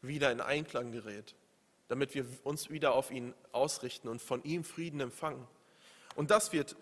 wieder 0.02 0.32
in 0.32 0.40
Einklang 0.40 0.92
gerät, 0.92 1.34
damit 1.88 2.14
wir 2.14 2.26
uns 2.44 2.70
wieder 2.70 2.94
auf 2.94 3.10
ihn 3.10 3.34
ausrichten 3.52 4.08
und 4.08 4.22
von 4.22 4.42
ihm 4.44 4.64
Frieden 4.64 5.00
empfangen. 5.00 5.46
Und 6.16 6.30
das 6.30 6.52
wird 6.52 6.76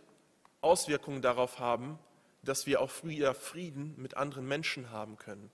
Auswirkungen 0.66 1.22
darauf 1.22 1.60
haben, 1.60 1.98
dass 2.42 2.66
wir 2.66 2.80
auch 2.80 2.90
wieder 3.04 3.34
Frieden 3.34 3.94
mit 3.96 4.16
anderen 4.16 4.48
Menschen 4.48 4.90
haben 4.90 5.16
können. 5.16 5.50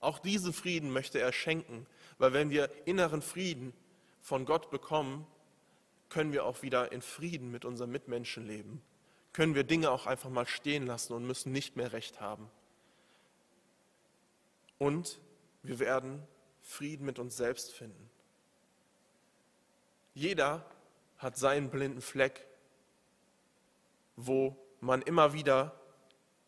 Auch 0.00 0.18
diesen 0.18 0.52
Frieden 0.52 0.90
möchte 0.92 1.20
er 1.20 1.32
schenken, 1.32 1.86
weil 2.18 2.32
wenn 2.32 2.50
wir 2.50 2.68
inneren 2.84 3.22
Frieden 3.22 3.72
von 4.20 4.44
Gott 4.44 4.70
bekommen, 4.70 5.26
können 6.08 6.32
wir 6.32 6.44
auch 6.44 6.62
wieder 6.62 6.90
in 6.90 7.00
Frieden 7.00 7.52
mit 7.52 7.64
unseren 7.64 7.90
Mitmenschen 7.90 8.44
leben. 8.46 8.82
Können 9.32 9.54
wir 9.54 9.62
Dinge 9.62 9.90
auch 9.92 10.06
einfach 10.06 10.30
mal 10.30 10.46
stehen 10.46 10.86
lassen 10.86 11.12
und 11.12 11.24
müssen 11.24 11.52
nicht 11.52 11.76
mehr 11.76 11.92
recht 11.92 12.20
haben. 12.20 12.50
Und 14.78 15.20
wir 15.62 15.78
werden 15.78 16.26
Frieden 16.62 17.06
mit 17.06 17.20
uns 17.20 17.36
selbst 17.36 17.70
finden. 17.72 18.10
Jeder 20.14 20.64
hat 21.18 21.36
seinen 21.36 21.70
blinden 21.70 22.00
Fleck, 22.00 22.44
wo 24.26 24.56
man 24.80 25.02
immer 25.02 25.32
wieder 25.32 25.80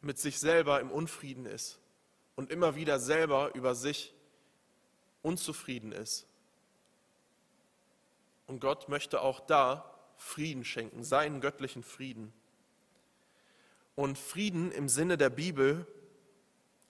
mit 0.01 0.19
sich 0.19 0.39
selber 0.39 0.81
im 0.81 0.91
Unfrieden 0.91 1.47
ist 1.47 1.79
und 2.37 2.51
immer 2.51 2.75
wieder 2.75 2.99
selber 2.99 3.55
über 3.55 3.75
sich 3.75 4.15
unzufrieden 5.23 5.93
ist. 5.93 6.27
Und 8.47 8.61
Gott 8.61 8.89
möchte 8.89 9.21
auch 9.21 9.41
da 9.41 9.89
Frieden 10.17 10.65
schenken, 10.65 11.05
seinen 11.05 11.41
göttlichen 11.41 11.83
Frieden. 11.83 12.33
Und 13.95 14.19
Frieden 14.19 14.73
im 14.73 14.89
Sinne 14.89 15.17
der 15.17 15.31
Bibel 15.31 15.87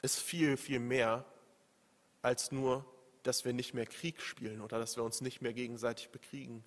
ist 0.02 0.18
viel, 0.18 0.56
viel 0.56 0.78
mehr 0.78 1.24
als 2.22 2.52
nur, 2.52 2.84
dass 3.22 3.44
wir 3.44 3.52
nicht 3.52 3.74
mehr 3.74 3.86
Krieg 3.86 4.20
spielen 4.20 4.60
oder 4.60 4.78
dass 4.78 4.96
wir 4.96 5.04
uns 5.04 5.20
nicht 5.20 5.42
mehr 5.42 5.52
gegenseitig 5.52 6.10
bekriegen. 6.10 6.64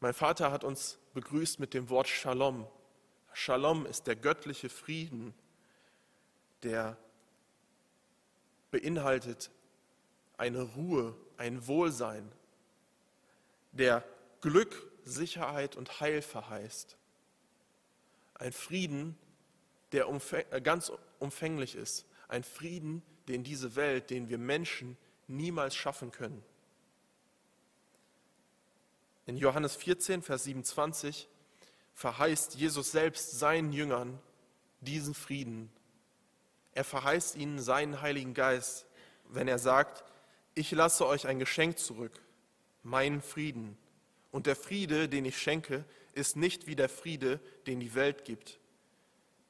Mein 0.00 0.14
Vater 0.14 0.50
hat 0.50 0.64
uns 0.64 0.98
begrüßt 1.14 1.58
mit 1.58 1.74
dem 1.74 1.90
Wort 1.90 2.08
Shalom. 2.08 2.66
Shalom 3.32 3.86
ist 3.86 4.06
der 4.06 4.16
göttliche 4.16 4.68
Frieden, 4.68 5.34
der 6.62 6.96
beinhaltet 8.70 9.50
eine 10.36 10.62
Ruhe, 10.62 11.16
ein 11.36 11.66
Wohlsein, 11.66 12.30
der 13.72 14.04
Glück, 14.40 14.90
Sicherheit 15.04 15.76
und 15.76 16.00
Heil 16.00 16.22
verheißt. 16.22 16.96
Ein 18.34 18.52
Frieden, 18.52 19.16
der 19.92 20.08
äh, 20.08 20.60
ganz 20.60 20.92
umfänglich 21.18 21.74
ist. 21.74 22.06
Ein 22.28 22.44
Frieden, 22.44 23.02
den 23.28 23.44
diese 23.44 23.76
Welt, 23.76 24.10
den 24.10 24.28
wir 24.28 24.38
Menschen 24.38 24.96
niemals 25.28 25.74
schaffen 25.74 26.10
können. 26.10 26.42
In 29.26 29.36
Johannes 29.36 29.76
14, 29.76 30.22
Vers 30.22 30.44
27 30.44 31.28
verheißt 31.94 32.54
Jesus 32.54 32.90
selbst 32.92 33.38
seinen 33.38 33.72
Jüngern 33.72 34.18
diesen 34.80 35.14
Frieden. 35.14 35.70
Er 36.72 36.84
verheißt 36.84 37.36
ihnen 37.36 37.60
seinen 37.60 38.00
Heiligen 38.00 38.34
Geist, 38.34 38.86
wenn 39.28 39.46
er 39.46 39.58
sagt, 39.58 40.04
ich 40.54 40.70
lasse 40.72 41.06
euch 41.06 41.26
ein 41.26 41.38
Geschenk 41.38 41.78
zurück, 41.78 42.20
mein 42.82 43.22
Frieden. 43.22 43.76
Und 44.30 44.46
der 44.46 44.56
Friede, 44.56 45.08
den 45.08 45.24
ich 45.24 45.38
schenke, 45.38 45.84
ist 46.14 46.36
nicht 46.36 46.66
wie 46.66 46.76
der 46.76 46.88
Friede, 46.88 47.40
den 47.66 47.80
die 47.80 47.94
Welt 47.94 48.24
gibt. 48.24 48.58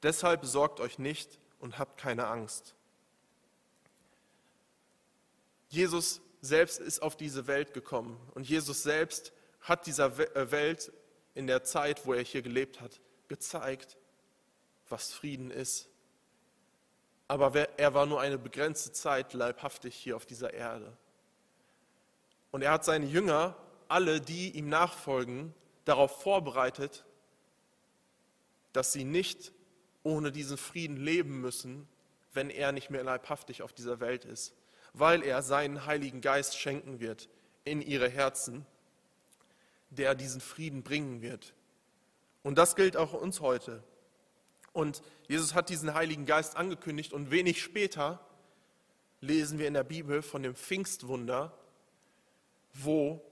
Deshalb 0.03 0.45
sorgt 0.45 0.79
euch 0.81 0.99
nicht 0.99 1.39
und 1.59 1.79
habt 1.79 1.99
keine 1.99 2.27
Angst. 2.27 2.75
Jesus 5.69 6.21
selbst 6.41 6.79
ist 6.79 7.01
auf 7.01 7.15
diese 7.15 7.47
Welt 7.47 7.73
gekommen 7.73 8.19
und 8.35 8.47
Jesus 8.47 8.83
selbst 8.83 9.33
hat 9.63 9.87
dieser 9.87 10.17
äh, 10.35 10.51
Welt 10.51 10.91
in 11.33 11.47
der 11.47 11.63
Zeit, 11.63 12.05
wo 12.05 12.13
er 12.13 12.21
hier 12.21 12.41
gelebt 12.41 12.79
hat, 12.79 13.01
gezeigt, 13.27 13.97
was 14.87 15.11
Frieden 15.11 15.49
ist. 15.49 15.89
Aber 17.27 17.55
er 17.55 17.93
war 17.93 18.05
nur 18.05 18.21
eine 18.21 18.37
begrenzte 18.37 18.91
Zeit 18.91 19.33
leibhaftig 19.33 19.95
hier 19.95 20.15
auf 20.15 20.25
dieser 20.25 20.53
Erde. 20.53 20.95
Und 22.51 22.61
er 22.61 22.71
hat 22.71 22.85
seine 22.85 23.07
Jünger, 23.07 23.55
alle, 23.87 24.21
die 24.21 24.51
ihm 24.51 24.69
nachfolgen, 24.69 25.53
darauf 25.85 26.21
vorbereitet, 26.21 27.05
dass 28.73 28.91
sie 28.91 29.05
nicht 29.05 29.51
ohne 30.03 30.31
diesen 30.31 30.57
Frieden 30.57 30.97
leben 30.97 31.41
müssen, 31.41 31.87
wenn 32.33 32.49
er 32.49 32.71
nicht 32.71 32.89
mehr 32.89 33.03
leibhaftig 33.03 33.61
auf 33.63 33.73
dieser 33.73 33.99
Welt 33.99 34.25
ist, 34.25 34.53
weil 34.93 35.23
er 35.23 35.41
seinen 35.41 35.85
Heiligen 35.85 36.21
Geist 36.21 36.59
schenken 36.59 36.99
wird 36.99 37.29
in 37.63 37.81
ihre 37.81 38.09
Herzen, 38.09 38.65
der 39.97 40.15
diesen 40.15 40.41
Frieden 40.41 40.83
bringen 40.83 41.21
wird. 41.21 41.53
Und 42.41 42.57
das 42.57 42.75
gilt 42.75 42.97
auch 42.97 43.13
uns 43.13 43.39
heute. 43.39 43.83
Und 44.73 45.01
Jesus 45.27 45.53
hat 45.53 45.69
diesen 45.69 45.93
Heiligen 45.93 46.25
Geist 46.25 46.57
angekündigt 46.57 47.13
und 47.13 47.31
wenig 47.31 47.61
später 47.61 48.19
lesen 49.21 49.59
wir 49.59 49.67
in 49.67 49.73
der 49.73 49.83
Bibel 49.83 50.21
von 50.21 50.43
dem 50.43 50.55
Pfingstwunder, 50.55 51.57
wo 52.73 53.23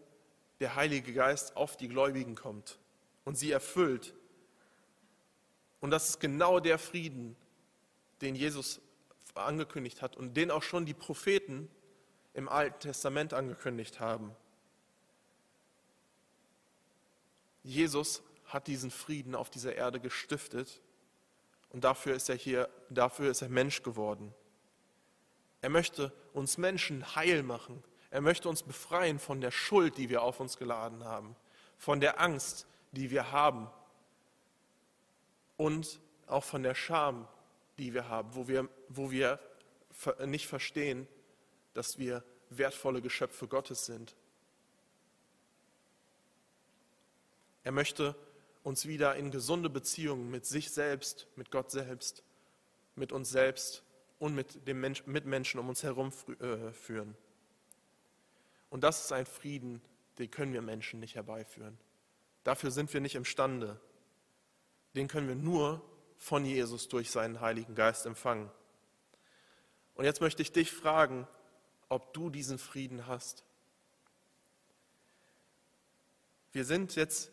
der 0.60 0.76
Heilige 0.76 1.14
Geist 1.14 1.58
auf 1.58 1.76
die 1.76 1.88
Gläubigen 1.88 2.36
kommt 2.36 2.78
und 3.26 3.36
sie 3.36 3.52
erfüllt. 3.52 4.14
Und 5.82 5.92
das 5.92 6.10
ist 6.10 6.20
genau 6.20 6.60
der 6.60 6.78
Frieden, 6.78 7.36
den 8.22 8.36
Jesus 8.36 8.80
angekündigt 9.34 10.02
hat 10.02 10.16
und 10.16 10.36
den 10.38 10.52
auch 10.52 10.64
schon 10.64 10.86
die 10.86 10.94
Propheten 10.94 11.70
im 12.34 12.48
Alten 12.48 12.80
Testament 12.80 13.34
angekündigt 13.34 14.00
haben. 14.00 14.36
Jesus 17.64 18.24
hat 18.46 18.68
diesen 18.68 18.92
Frieden 18.92 19.36
auf 19.36 19.50
dieser 19.50 19.76
Erde 19.76 20.00
gestiftet 20.00 20.82
und 21.70 21.84
dafür 21.84 22.16
ist 22.16 22.30
er 22.30 22.36
hier, 22.36 22.70
dafür 22.90 23.32
ist 23.32 23.42
er 23.42 23.50
Mensch 23.50 23.84
geworden. 23.84 24.34
Er 25.62 25.70
möchte 25.70 26.12
uns 26.34 26.58
Menschen 26.58 27.16
heil 27.16 27.44
machen. 27.44 27.84
Er 28.10 28.22
möchte 28.22 28.50
uns 28.50 28.64
befreien 28.64 29.20
von 29.20 29.40
der 29.40 29.52
Schuld, 29.52 29.98
die 29.98 30.10
wir 30.10 30.22
auf 30.24 30.40
uns 30.40 30.58
geladen 30.58 31.06
haben, 31.06 31.36
von 31.78 32.02
der 32.02 32.20
Angst, 32.20 32.68
die 32.92 33.10
wir 33.10 33.32
haben 33.32 33.70
und 35.56 36.02
auch 36.28 36.44
von 36.44 36.64
der 36.64 36.76
Scham, 36.76 37.28
die 37.78 37.94
wir 37.94 38.10
haben, 38.10 38.36
wo 38.36 38.48
wir, 38.48 38.68
wo 38.90 39.12
wir 39.12 39.40
nicht 40.26 40.48
verstehen, 40.48 41.08
dass 41.74 41.98
wir 42.00 42.24
wertvolle 42.50 43.02
Geschöpfe 43.02 43.48
Gottes 43.48 43.86
sind. 43.86 44.16
Er 47.64 47.72
möchte 47.72 48.16
uns 48.64 48.86
wieder 48.86 49.16
in 49.16 49.32
gesunde 49.32 49.70
Beziehungen 49.70 50.30
mit 50.30 50.46
sich 50.46 50.72
selbst, 50.72 51.28
mit 51.36 51.52
Gott 51.52 51.72
selbst, 51.72 52.24
mit 52.96 53.12
uns 53.12 53.30
selbst 53.30 53.84
und 54.20 54.36
mit 54.36 54.68
den 54.68 54.80
Mensch, 54.80 55.06
Mitmenschen 55.06 55.60
um 55.60 55.70
uns 55.70 55.84
herum 55.84 56.12
äh, 56.40 56.72
führen. 56.72 57.16
Und 58.70 58.84
das 58.84 59.06
ist 59.06 59.12
ein 59.12 59.26
Frieden, 59.26 59.82
den 60.18 60.30
können 60.30 60.54
wir 60.54 60.62
Menschen 60.62 61.00
nicht 61.00 61.16
herbeiführen. 61.16 61.78
Dafür 62.44 62.72
sind 62.72 62.94
wir 62.94 63.02
nicht 63.02 63.16
imstande. 63.16 63.80
Den 64.96 65.08
können 65.08 65.28
wir 65.28 65.36
nur 65.36 65.82
von 66.18 66.46
Jesus 66.46 66.88
durch 66.88 67.10
seinen 67.10 67.42
Heiligen 67.42 67.76
Geist 67.76 68.06
empfangen. 68.06 68.52
Und 69.96 70.06
jetzt 70.06 70.22
möchte 70.22 70.42
ich 70.42 70.52
dich 70.52 70.72
fragen, 70.72 71.28
ob 71.90 72.14
du 72.14 72.30
diesen 72.30 72.58
Frieden 72.58 73.08
hast. 73.08 73.44
Wir 76.54 76.66
sind 76.66 76.96
jetzt 76.96 77.32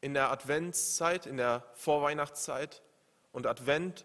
in 0.00 0.14
der 0.14 0.30
Adventszeit, 0.30 1.26
in 1.26 1.36
der 1.36 1.64
Vorweihnachtszeit 1.74 2.82
und 3.32 3.46
Advent 3.46 4.04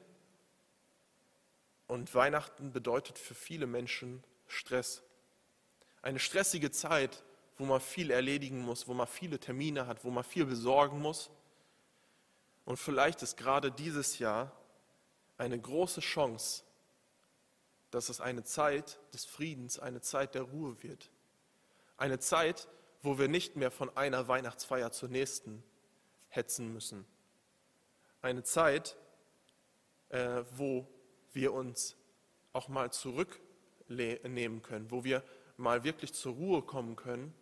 und 1.88 2.13
Weihnachten 2.13 2.71
bedeutet 2.71 3.17
für 3.17 3.36
viele 3.36 3.67
Menschen 3.67 4.23
Stress. 4.47 5.03
Eine 6.01 6.19
stressige 6.19 6.71
Zeit, 6.71 7.23
wo 7.58 7.65
man 7.65 7.79
viel 7.79 8.12
erledigen 8.12 8.62
muss, 8.62 8.88
wo 8.88 8.93
man 8.93 9.08
viele 9.08 9.39
Termine 9.39 9.88
hat, 9.88 10.03
wo 10.03 10.10
man 10.10 10.23
viel 10.23 10.45
besorgen 10.45 11.01
muss. 11.01 11.29
Und 12.65 12.77
vielleicht 12.77 13.21
ist 13.21 13.38
gerade 13.38 13.71
dieses 13.71 14.19
Jahr 14.19 14.51
eine 15.38 15.60
große 15.60 16.01
Chance, 16.01 16.63
dass 17.91 18.10
es 18.10 18.19
eine 18.19 18.43
Zeit 18.43 18.99
des 19.13 19.25
Friedens, 19.25 19.79
eine 19.79 20.01
Zeit 20.01 20.36
der 20.36 20.41
Ruhe 20.41 20.81
wird. 20.84 21.10
Eine 21.97 22.19
Zeit, 22.19 22.67
wo 23.01 23.17
wir 23.17 23.27
nicht 23.27 23.55
mehr 23.55 23.71
von 23.71 23.95
einer 23.95 24.27
Weihnachtsfeier 24.27 24.91
zur 24.91 25.10
nächsten 25.10 25.63
hetzen 26.36 26.74
müssen. 26.74 27.06
Eine 28.21 28.43
Zeit, 28.43 28.95
äh, 30.10 30.43
wo 30.56 30.88
wir 31.34 31.54
uns 31.54 31.95
auch 32.54 32.67
mal 32.67 32.91
zurücknehmen 32.91 34.62
können, 34.62 34.89
wo 34.91 35.04
wir 35.04 35.24
mal 35.58 35.84
wirklich 35.84 36.13
zur 36.13 36.34
Ruhe 36.34 36.62
kommen 36.62 36.95
können 36.95 37.34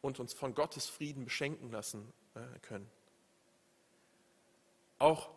und 0.00 0.20
uns 0.20 0.32
von 0.32 0.54
Gottes 0.54 0.88
Frieden 0.88 1.24
beschenken 1.24 1.70
lassen 1.70 2.12
äh, 2.34 2.58
können. 2.60 2.90
Auch 4.98 5.30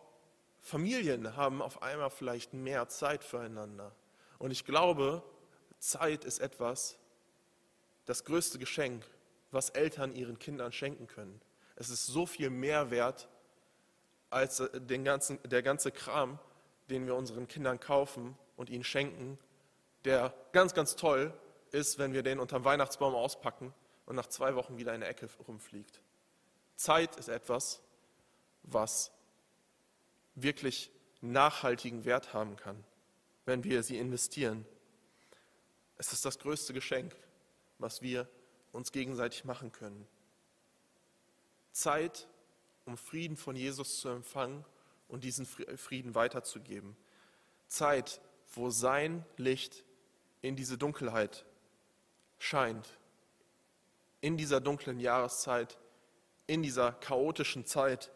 Familien 0.60 1.36
haben 1.36 1.62
auf 1.62 1.82
einmal 1.82 2.10
vielleicht 2.10 2.52
mehr 2.52 2.88
Zeit 2.88 3.22
füreinander. 3.22 3.94
Und 4.38 4.50
ich 4.50 4.64
glaube, 4.64 5.22
Zeit 5.78 6.24
ist 6.24 6.40
etwas, 6.40 6.98
das 8.04 8.24
größte 8.24 8.58
Geschenk, 8.58 9.08
was 9.50 9.70
Eltern 9.70 10.14
ihren 10.14 10.38
Kindern 10.38 10.72
schenken 10.72 11.06
können. 11.06 11.40
Es 11.76 11.90
ist 11.90 12.06
so 12.06 12.26
viel 12.26 12.50
mehr 12.50 12.90
wert 12.90 13.28
als 14.30 14.60
äh, 14.60 14.80
den 14.80 15.04
ganzen, 15.04 15.38
der 15.44 15.62
ganze 15.62 15.92
Kram, 15.92 16.38
den 16.90 17.06
wir 17.06 17.14
unseren 17.14 17.46
Kindern 17.46 17.78
kaufen 17.78 18.36
und 18.56 18.70
ihnen 18.70 18.84
schenken, 18.84 19.38
der 20.04 20.34
ganz, 20.52 20.74
ganz 20.74 20.96
toll 20.96 21.32
ist, 21.70 21.98
wenn 21.98 22.12
wir 22.12 22.22
den 22.22 22.40
unterm 22.40 22.64
Weihnachtsbaum 22.64 23.14
auspacken 23.14 23.74
und 24.06 24.16
nach 24.16 24.28
zwei 24.28 24.54
Wochen 24.54 24.78
wieder 24.78 24.94
in 24.94 25.00
der 25.00 25.10
Ecke 25.10 25.28
rumfliegt. 25.46 26.00
Zeit 26.76 27.16
ist 27.16 27.28
etwas, 27.28 27.82
was 28.62 29.10
wirklich 30.34 30.90
nachhaltigen 31.20 32.04
Wert 32.04 32.32
haben 32.32 32.56
kann, 32.56 32.84
wenn 33.44 33.64
wir 33.64 33.82
sie 33.82 33.98
investieren. 33.98 34.66
Es 35.98 36.12
ist 36.12 36.24
das 36.24 36.38
größte 36.38 36.72
Geschenk, 36.72 37.16
was 37.78 38.02
wir 38.02 38.28
uns 38.72 38.92
gegenseitig 38.92 39.44
machen 39.44 39.72
können. 39.72 40.06
Zeit, 41.76 42.26
um 42.86 42.96
Frieden 42.96 43.36
von 43.36 43.54
Jesus 43.54 44.00
zu 44.00 44.08
empfangen 44.08 44.64
und 45.08 45.24
diesen 45.24 45.44
Frieden 45.44 46.14
weiterzugeben. 46.14 46.96
Zeit, 47.68 48.20
wo 48.54 48.70
sein 48.70 49.26
Licht 49.36 49.84
in 50.40 50.56
diese 50.56 50.78
Dunkelheit 50.78 51.44
scheint, 52.38 52.98
in 54.22 54.38
dieser 54.38 54.62
dunklen 54.62 55.00
Jahreszeit, 55.00 55.78
in 56.46 56.62
dieser 56.62 56.92
chaotischen 56.92 57.66
Zeit 57.66 58.10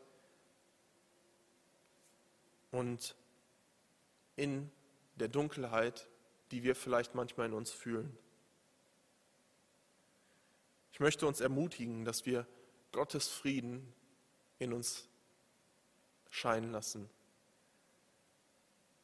und 2.71 3.15
in 4.37 4.71
der 5.17 5.29
Dunkelheit, 5.29 6.09
die 6.51 6.63
wir 6.63 6.75
vielleicht 6.75 7.15
manchmal 7.15 7.49
in 7.49 7.53
uns 7.53 7.73
fühlen. 7.73 8.17
Ich 10.93 11.01
möchte 11.01 11.27
uns 11.27 11.41
ermutigen, 11.41 12.07
dass 12.07 12.25
wir 12.25 12.47
Gottes 12.93 13.29
Frieden 13.29 13.93
in 14.59 14.73
uns 14.73 15.09
scheinen 16.31 16.71
lassen. 16.73 17.09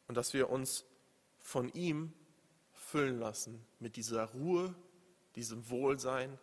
Und 0.08 0.16
dass 0.16 0.32
wir 0.34 0.50
uns 0.50 0.84
von 1.40 1.68
ihm 1.70 2.12
füllen 2.72 3.18
lassen 3.18 3.66
mit 3.80 3.96
dieser 3.96 4.24
Ruhe, 4.26 4.74
diesem 5.34 5.68
Wohlsein 5.68 6.38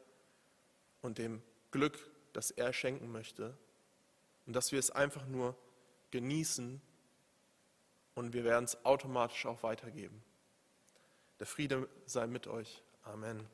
und 1.01 1.17
dem 1.17 1.41
Glück, 1.71 1.97
das 2.33 2.51
er 2.51 2.73
schenken 2.73 3.11
möchte. 3.11 3.57
Und 4.45 4.53
dass 4.53 4.71
wir 4.71 4.79
es 4.79 4.91
einfach 4.91 5.25
nur 5.25 5.57
genießen 6.11 6.81
und 8.15 8.33
wir 8.33 8.43
werden 8.43 8.65
es 8.65 8.85
automatisch 8.85 9.45
auch 9.45 9.63
weitergeben. 9.63 10.23
Der 11.39 11.47
Friede 11.47 11.89
sei 12.05 12.27
mit 12.27 12.47
euch. 12.47 12.83
Amen. 13.03 13.47